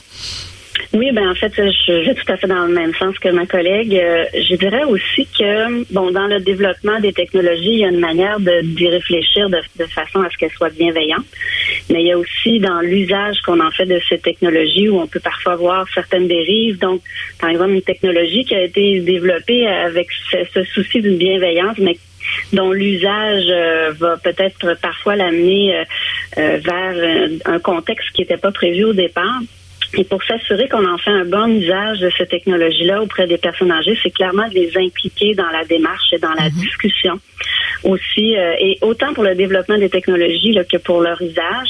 oui, 0.94 1.12
ben 1.12 1.28
en 1.28 1.34
fait, 1.34 1.52
je 1.54 2.06
vais 2.06 2.14
tout 2.14 2.32
à 2.32 2.36
fait 2.38 2.46
dans 2.46 2.64
le 2.64 2.72
même 2.72 2.94
sens 2.94 3.18
que 3.18 3.28
ma 3.28 3.44
collègue. 3.44 3.94
Euh, 3.94 4.24
je 4.32 4.56
dirais 4.56 4.84
aussi 4.84 5.26
que, 5.38 5.92
bon, 5.92 6.10
dans 6.10 6.26
le 6.26 6.40
développement 6.40 6.98
des 6.98 7.12
technologies, 7.12 7.72
il 7.72 7.78
y 7.80 7.84
a 7.84 7.88
une 7.88 8.00
manière 8.00 8.40
d'y 8.40 8.88
réfléchir 8.88 9.50
de, 9.50 9.84
façon 9.86 10.22
à 10.22 10.30
ce 10.30 10.38
qu'elles 10.38 10.52
soient 10.52 10.70
bienveillantes. 10.70 11.26
Mais 11.90 12.00
il 12.00 12.06
y 12.06 12.12
a 12.12 12.18
aussi 12.18 12.58
dans 12.58 12.80
l'usage 12.80 13.38
qu'on 13.44 13.60
en 13.60 13.70
fait 13.70 13.84
de 13.84 14.00
ces 14.08 14.18
technologies 14.18 14.88
où 14.88 14.98
on 14.98 15.06
peut 15.06 15.20
parfois 15.20 15.56
voir 15.56 15.86
certaines 15.92 16.26
dérives. 16.26 16.78
Donc, 16.78 17.02
par 17.38 17.50
exemple, 17.50 17.72
une 17.72 17.82
technologie 17.82 18.44
qui 18.46 18.54
a 18.54 18.62
été 18.62 19.00
développée 19.00 19.66
avec 19.66 20.08
ce, 20.30 20.38
ce 20.54 20.64
souci 20.64 21.02
d'une 21.02 21.18
bienveillance, 21.18 21.76
mais 21.78 21.98
dont 22.54 22.72
l'usage 22.72 23.44
euh, 23.50 23.92
va 23.98 24.16
peut-être 24.16 24.74
parfois 24.80 25.16
l'amener 25.16 25.84
euh, 26.38 26.58
vers 26.58 27.28
un 27.44 27.58
contexte 27.58 28.10
qui 28.14 28.22
n'était 28.22 28.38
pas 28.38 28.52
prévu 28.52 28.84
au 28.84 28.94
départ. 28.94 29.40
Et 29.96 30.04
pour 30.04 30.22
s'assurer 30.22 30.68
qu'on 30.68 30.86
en 30.86 30.98
fait 30.98 31.10
un 31.10 31.24
bon 31.24 31.46
usage 31.48 32.00
de 32.00 32.10
cette 32.16 32.28
technologie-là 32.28 33.02
auprès 33.02 33.26
des 33.26 33.38
personnes 33.38 33.72
âgées, 33.72 33.98
c'est 34.02 34.10
clairement 34.10 34.48
de 34.48 34.54
les 34.54 34.76
impliquer 34.76 35.34
dans 35.34 35.48
la 35.50 35.64
démarche 35.64 36.12
et 36.12 36.18
dans 36.18 36.34
la 36.34 36.50
mhm. 36.50 36.60
discussion 36.60 37.20
aussi, 37.84 38.34
et 38.34 38.76
autant 38.82 39.14
pour 39.14 39.24
le 39.24 39.34
développement 39.34 39.78
des 39.78 39.88
technologies 39.88 40.52
là, 40.52 40.64
que 40.64 40.76
pour 40.78 41.00
leur 41.00 41.20
usage. 41.22 41.68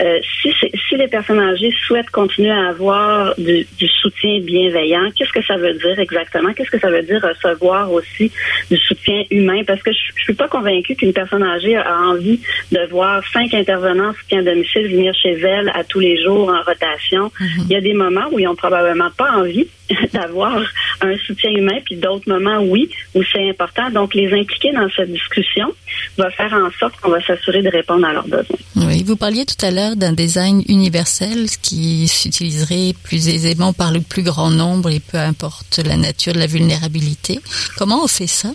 euh, 0.00 0.18
si, 0.42 0.52
si 0.88 0.96
les 0.96 1.06
personnes 1.06 1.38
âgées 1.38 1.72
souhaitent 1.86 2.10
continuer 2.10 2.50
à 2.50 2.70
avoir 2.70 3.34
du, 3.38 3.64
du 3.78 3.86
soutien 3.86 4.40
bienveillant, 4.40 5.10
qu'est-ce 5.16 5.32
que 5.32 5.44
ça 5.44 5.56
veut 5.56 5.74
dire 5.74 5.98
exactement? 6.00 6.52
Qu'est-ce 6.52 6.70
que 6.70 6.80
ça 6.80 6.90
veut 6.90 7.02
dire 7.02 7.22
recevoir 7.22 7.92
aussi 7.92 8.32
du 8.70 8.76
soutien 8.76 9.22
humain? 9.30 9.62
Parce 9.64 9.82
que 9.82 9.92
je, 9.92 10.12
je 10.16 10.24
suis 10.24 10.34
pas 10.34 10.48
convaincue 10.48 10.96
qu'une 10.96 11.12
personne 11.12 11.44
âgée 11.44 11.76
a 11.76 12.00
envie 12.08 12.40
de 12.72 12.80
voir 12.90 13.22
cinq 13.32 13.54
intervenants 13.54 14.12
soutien 14.14 14.40
à 14.40 14.42
domicile 14.42 14.88
venir 14.88 15.14
chez 15.14 15.38
elle 15.38 15.70
à 15.74 15.84
tous 15.84 16.00
les 16.00 16.20
jours 16.20 16.48
en 16.48 16.62
rotation. 16.62 17.26
Mm-hmm. 17.28 17.53
Il 17.58 17.70
y 17.70 17.76
a 17.76 17.80
des 17.80 17.94
moments 17.94 18.26
où 18.32 18.38
ils 18.38 18.48
ont 18.48 18.54
probablement 18.54 19.10
pas 19.16 19.30
envie 19.32 19.66
d'avoir 20.12 20.60
un 21.00 21.16
soutien 21.26 21.50
humain, 21.50 21.78
puis 21.84 21.96
d'autres 21.96 22.28
moments, 22.28 22.60
oui, 22.60 22.88
où 23.14 23.22
c'est 23.32 23.48
important. 23.48 23.90
Donc, 23.90 24.14
les 24.14 24.32
impliquer 24.32 24.72
dans 24.72 24.88
cette 24.96 25.12
discussion 25.12 25.72
va 26.16 26.30
faire 26.30 26.52
en 26.52 26.70
sorte 26.78 26.98
qu'on 27.00 27.10
va 27.10 27.20
s'assurer 27.24 27.62
de 27.62 27.70
répondre 27.70 28.06
à 28.06 28.12
leurs 28.12 28.26
besoins. 28.26 28.58
Oui, 28.76 29.02
vous 29.04 29.16
parliez 29.16 29.44
tout 29.44 29.64
à 29.64 29.70
l'heure 29.70 29.96
d'un 29.96 30.12
design 30.12 30.62
universel 30.68 31.46
qui 31.62 32.08
s'utiliserait 32.08 32.94
plus 33.02 33.28
aisément 33.28 33.72
par 33.72 33.92
le 33.92 34.00
plus 34.00 34.22
grand 34.22 34.50
nombre 34.50 34.90
et 34.90 35.00
peu 35.00 35.18
importe 35.18 35.80
la 35.84 35.96
nature 35.96 36.32
de 36.32 36.38
la 36.38 36.46
vulnérabilité. 36.46 37.40
Comment 37.76 38.04
on 38.04 38.08
fait 38.08 38.26
ça? 38.26 38.50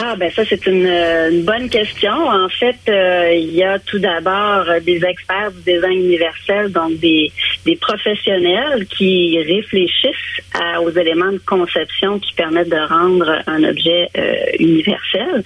Ah 0.00 0.14
ben 0.16 0.30
ça 0.30 0.44
c'est 0.48 0.64
une, 0.66 0.86
une, 0.86 1.42
bonne 1.42 1.68
question. 1.68 2.12
En 2.12 2.48
fait, 2.48 2.76
euh, 2.88 3.32
il 3.34 3.52
y 3.52 3.64
a 3.64 3.80
tout 3.80 3.98
d'abord 3.98 4.64
des 4.86 5.04
experts 5.04 5.50
du 5.50 5.72
design 5.72 5.98
universel, 6.04 6.70
donc 6.70 6.98
des, 7.00 7.32
des 7.66 7.74
professionnels 7.74 8.86
qui 8.86 9.38
réfléchissent 9.42 10.40
aux 10.80 10.90
éléments 10.90 11.32
de 11.32 11.38
conception 11.38 12.20
qui 12.20 12.32
permettent 12.34 12.70
de 12.70 12.88
rendre 12.88 13.42
un 13.46 13.64
objet 13.64 14.08
euh, 14.16 14.34
universel. 14.60 15.42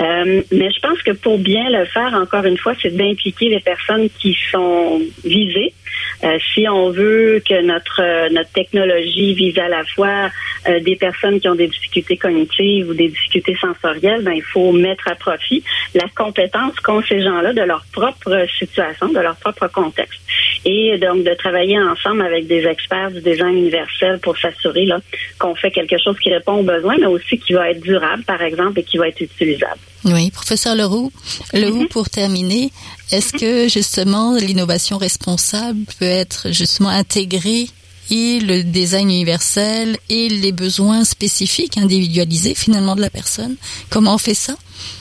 Euh, 0.00 0.42
mais 0.52 0.70
je 0.70 0.80
pense 0.80 1.02
que 1.02 1.10
pour 1.10 1.38
bien 1.38 1.68
le 1.70 1.84
faire, 1.86 2.14
encore 2.14 2.44
une 2.44 2.56
fois, 2.56 2.74
c'est 2.80 2.94
d'impliquer 2.96 3.48
les 3.48 3.60
personnes 3.60 4.08
qui 4.20 4.36
sont 4.50 5.00
visées. 5.24 5.74
Euh, 6.22 6.38
si 6.54 6.68
on 6.68 6.90
veut 6.90 7.42
que 7.46 7.62
notre 7.62 8.00
euh, 8.02 8.28
notre 8.30 8.50
technologie 8.52 9.34
vise 9.34 9.58
à 9.58 9.68
la 9.68 9.84
fois 9.84 10.30
euh, 10.68 10.80
des 10.80 10.96
personnes 10.96 11.40
qui 11.40 11.48
ont 11.48 11.54
des 11.54 11.68
difficultés 11.68 12.16
cognitives 12.16 12.88
ou 12.88 12.94
des 12.94 13.08
difficultés 13.08 13.56
sensorielles, 13.60 14.22
ben 14.22 14.32
il 14.32 14.42
faut 14.42 14.72
mettre 14.72 15.08
à 15.08 15.14
profit 15.14 15.62
la 15.94 16.06
compétence 16.14 16.74
qu'ont 16.80 17.02
ces 17.02 17.22
gens-là 17.22 17.52
de 17.52 17.62
leur 17.62 17.84
propre 17.92 18.46
situation, 18.58 19.08
de 19.08 19.18
leur 19.20 19.36
propre 19.36 19.68
contexte, 19.68 20.20
et 20.64 20.98
donc 20.98 21.24
de 21.24 21.34
travailler 21.34 21.78
ensemble 21.80 22.22
avec 22.22 22.46
des 22.46 22.66
experts 22.66 23.10
du 23.10 23.20
design 23.20 23.56
universel 23.56 24.18
pour 24.20 24.36
s'assurer 24.38 24.84
là 24.84 25.00
qu'on 25.38 25.54
fait 25.54 25.70
quelque 25.70 25.96
chose 26.02 26.16
qui 26.18 26.30
répond 26.30 26.54
aux 26.54 26.62
besoins, 26.62 26.96
mais 26.98 27.06
aussi 27.06 27.38
qui 27.38 27.52
va 27.54 27.70
être 27.70 27.80
durable, 27.80 28.22
par 28.24 28.42
exemple, 28.42 28.80
et 28.80 28.82
qui 28.82 28.98
va 28.98 29.08
être 29.08 29.20
utilisable. 29.20 29.80
Oui, 30.04 30.30
professeur 30.30 30.74
Leroux. 30.74 31.12
Leroux, 31.52 31.82
mm 31.82 31.84
-hmm. 31.84 31.88
pour 31.88 32.08
terminer, 32.08 32.70
est-ce 33.12 33.32
que 33.32 33.68
justement 33.68 34.36
l'innovation 34.36 34.96
responsable 34.98 35.80
peut 35.98 36.12
être 36.24 36.52
justement 36.52 36.90
intégrée 36.90 37.66
et 38.10 38.40
le 38.40 38.62
design 38.62 39.10
universel 39.10 39.96
et 40.08 40.28
les 40.28 40.52
besoins 40.52 41.04
spécifiques 41.04 41.78
individualisés 41.78 42.54
finalement 42.54 42.96
de 42.96 43.00
la 43.00 43.10
personne 43.10 43.56
Comment 43.90 44.14
on 44.14 44.18
fait 44.18 44.34
ça? 44.34 44.54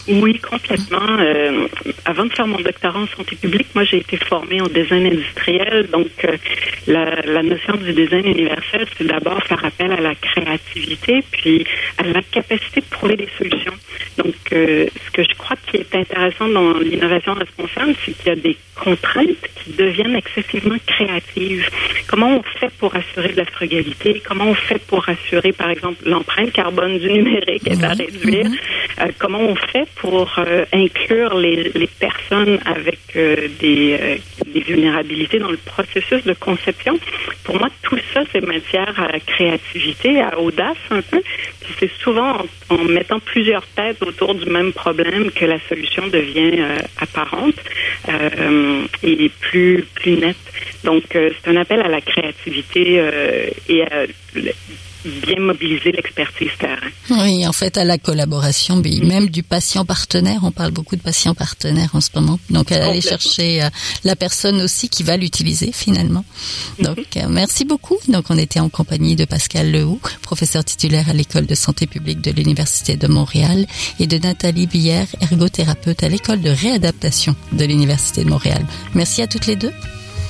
Oui, 0.07 0.39
complètement. 0.39 1.19
Euh, 1.19 1.67
avant 2.05 2.25
de 2.25 2.33
faire 2.33 2.47
mon 2.47 2.59
doctorat 2.59 2.99
en 2.99 3.07
santé 3.07 3.35
publique, 3.35 3.67
moi, 3.75 3.83
j'ai 3.83 3.97
été 3.97 4.17
formée 4.17 4.59
en 4.59 4.67
design 4.67 5.05
industriel. 5.05 5.87
Donc, 5.91 6.07
euh, 6.25 6.35
la, 6.87 7.43
notion 7.43 7.75
du 7.75 7.93
design 7.93 8.25
universel, 8.25 8.87
c'est 8.97 9.05
d'abord 9.05 9.41
faire 9.43 9.63
appel 9.63 9.91
à 9.91 10.01
la 10.01 10.15
créativité, 10.15 11.23
puis 11.31 11.65
à 11.97 12.03
la 12.03 12.21
capacité 12.23 12.81
de 12.81 12.89
trouver 12.89 13.15
des 13.17 13.29
solutions. 13.37 13.73
Donc, 14.17 14.35
euh, 14.51 14.87
ce 15.05 15.11
que 15.11 15.23
je 15.23 15.37
crois 15.37 15.55
qui 15.69 15.77
est 15.91 15.99
intéressant 15.99 16.47
dans 16.47 16.77
l'innovation 16.79 17.33
responsable, 17.33 17.93
c'est 18.05 18.13
qu'il 18.17 18.27
y 18.27 18.31
a 18.31 18.35
des 18.35 18.57
contraintes 18.75 19.47
qui 19.55 19.73
deviennent 19.73 20.15
excessivement 20.15 20.77
créatives. 20.85 21.69
Comment 22.07 22.37
on 22.37 22.43
fait 22.43 22.71
pour 22.79 22.95
assurer 22.95 23.29
de 23.29 23.37
la 23.37 23.45
frugalité? 23.45 24.21
Comment 24.25 24.45
on 24.45 24.55
fait 24.55 24.79
pour 24.87 25.07
assurer, 25.07 25.51
par 25.51 25.69
exemple, 25.69 25.97
l'empreinte 26.05 26.51
carbone 26.51 26.97
du 26.97 27.11
numérique 27.11 27.67
est 27.67 27.83
à 27.83 27.89
réduire? 27.89 28.47
comment 29.17 29.39
on 29.39 29.55
fait 29.55 29.87
pour 29.95 30.35
euh, 30.39 30.65
inclure 30.73 31.37
les, 31.37 31.71
les, 31.73 31.87
personnes 31.87 32.59
avec 32.65 32.99
euh, 33.15 33.47
des, 33.59 33.97
euh, 33.99 34.17
des, 34.53 34.59
vulnérabilités 34.59 35.39
dans 35.39 35.51
le 35.51 35.57
processus 35.57 36.23
de 36.23 36.33
conception? 36.33 36.99
Pour 37.43 37.57
moi, 37.57 37.69
tout 37.81 37.97
ça, 38.13 38.21
c'est 38.31 38.45
matière 38.45 38.93
à 38.99 39.19
créativité, 39.19 40.21
à 40.21 40.37
audace 40.39 40.77
un 40.89 41.01
peu. 41.01 41.21
C'est 41.79 41.91
souvent 42.01 42.45
en, 42.69 42.77
mettant 42.83 43.19
plusieurs 43.19 43.65
têtes 43.67 44.01
autour 44.03 44.35
du 44.35 44.49
même 44.49 44.73
problème 44.73 45.31
que 45.31 45.45
la 45.45 45.59
solution 45.69 46.07
devient 46.07 46.61
apparente 46.97 47.55
et 49.03 49.31
plus, 49.39 49.85
plus 49.95 50.17
nette. 50.17 50.35
Donc, 50.83 51.03
c'est 51.11 51.47
un 51.47 51.55
appel 51.55 51.79
à 51.81 51.87
la 51.87 52.01
créativité 52.01 53.01
et 53.69 53.83
à 53.83 54.05
bien 55.05 55.39
mobiliser 55.39 55.91
l'expertise 55.91 56.51
terrain. 56.59 56.89
Oui, 57.09 57.47
en 57.47 57.53
fait, 57.53 57.77
à 57.77 57.83
la 57.83 57.97
collaboration, 57.97 58.81
mais 58.83 58.99
même 59.03 59.29
du 59.29 59.43
patient 59.43 59.85
partenaire. 59.85 60.41
On 60.43 60.51
parle 60.51 60.71
beaucoup 60.71 60.95
de 60.95 61.01
patients 61.01 61.35
partenaires 61.35 61.89
en 61.93 62.01
ce 62.01 62.09
moment. 62.15 62.39
Donc, 62.49 62.71
à 62.71 62.87
aller 62.87 63.01
chercher 63.01 63.63
euh, 63.63 63.69
la 64.03 64.15
personne 64.15 64.61
aussi 64.61 64.89
qui 64.89 65.03
va 65.03 65.17
l'utiliser 65.17 65.71
finalement. 65.71 66.25
Donc, 66.79 67.17
euh, 67.17 67.27
merci 67.29 67.65
beaucoup. 67.65 67.97
Donc, 68.07 68.25
on 68.29 68.37
était 68.37 68.59
en 68.59 68.69
compagnie 68.69 69.15
de 69.15 69.25
Pascal 69.25 69.71
Lehoux, 69.71 69.99
professeur 70.21 70.63
titulaire 70.63 71.09
à 71.09 71.13
l'école 71.13 71.45
de 71.45 71.55
santé 71.55 71.87
publique 71.87 72.21
de 72.21 72.31
l'Université 72.31 72.95
de 72.95 73.07
Montréal, 73.07 73.65
et 73.99 74.07
de 74.07 74.17
Nathalie 74.17 74.67
Bière, 74.67 75.07
ergothérapeute 75.21 76.03
à 76.03 76.09
l'école 76.09 76.41
de 76.41 76.49
réadaptation 76.49 77.35
de 77.51 77.65
l'Université 77.65 78.23
de 78.23 78.29
Montréal. 78.29 78.65
Merci 78.93 79.21
à 79.21 79.27
toutes 79.27 79.45
les 79.45 79.55
deux. 79.55 79.71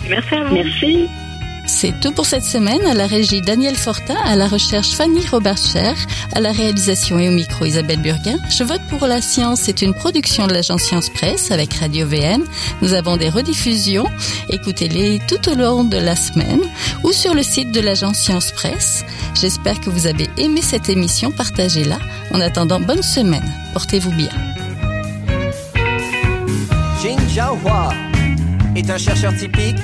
Merci 0.10 0.36
à 0.36 0.44
vous. 0.46 0.56
Merci. 0.56 1.29
C'est 1.72 1.98
tout 2.02 2.12
pour 2.12 2.26
cette 2.26 2.44
semaine. 2.44 2.86
À 2.88 2.94
la 2.94 3.06
régie 3.06 3.42
Daniel 3.42 3.76
Fortin, 3.76 4.18
à 4.26 4.36
la 4.36 4.48
recherche 4.48 4.90
Fanny 4.90 5.26
Robert-Cher, 5.28 5.96
à 6.34 6.42
la 6.42 6.52
réalisation 6.52 7.20
et 7.20 7.30
au 7.30 7.32
micro 7.32 7.64
Isabelle 7.64 8.02
Burguin. 8.02 8.38
Je 8.50 8.64
vote 8.64 8.82
pour 8.90 9.08
la 9.08 9.22
science. 9.22 9.62
C'est 9.62 9.82
une 9.82 9.94
production 9.94 10.48
de 10.48 10.54
l'agence 10.54 10.82
Science 10.82 11.10
Presse 11.10 11.52
avec 11.52 11.74
Radio 11.76 12.08
VM. 12.08 12.44
Nous 12.82 12.94
avons 12.94 13.18
des 13.18 13.30
rediffusions. 13.30 14.08
Écoutez-les 14.50 15.22
tout 15.30 15.50
au 15.50 15.56
long 15.56 15.84
de 15.84 15.96
la 15.96 16.16
semaine 16.16 16.62
ou 17.04 17.14
sur 17.14 17.34
le 17.34 17.44
site 17.44 17.72
de 17.72 17.80
l'agence 17.80 18.18
Science 18.18 18.52
Presse. 18.52 19.06
J'espère 19.40 19.80
que 19.80 19.90
vous 19.90 20.08
avez 20.08 20.28
aimé 20.38 20.62
cette 20.62 20.90
émission. 20.90 21.32
Partagez-la. 21.32 22.00
En 22.34 22.42
attendant, 22.42 22.82
bonne 22.82 23.04
semaine. 23.04 23.50
Portez-vous 23.74 24.12
bien. 24.12 24.32
Jin 27.02 27.18
Jiahua 27.30 27.94
est 28.76 28.90
un 28.90 28.98
chercheur 28.98 29.34
typique 29.38 29.78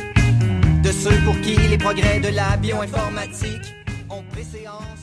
de 0.85 0.91
ceux 0.91 1.17
pour 1.25 1.39
qui 1.41 1.55
les 1.55 1.79
progrès 1.79 2.19
de 2.19 2.29
la 2.29 2.57
bioinformatique 2.57 3.73
ont 4.07 4.23
préséance. 4.31 4.94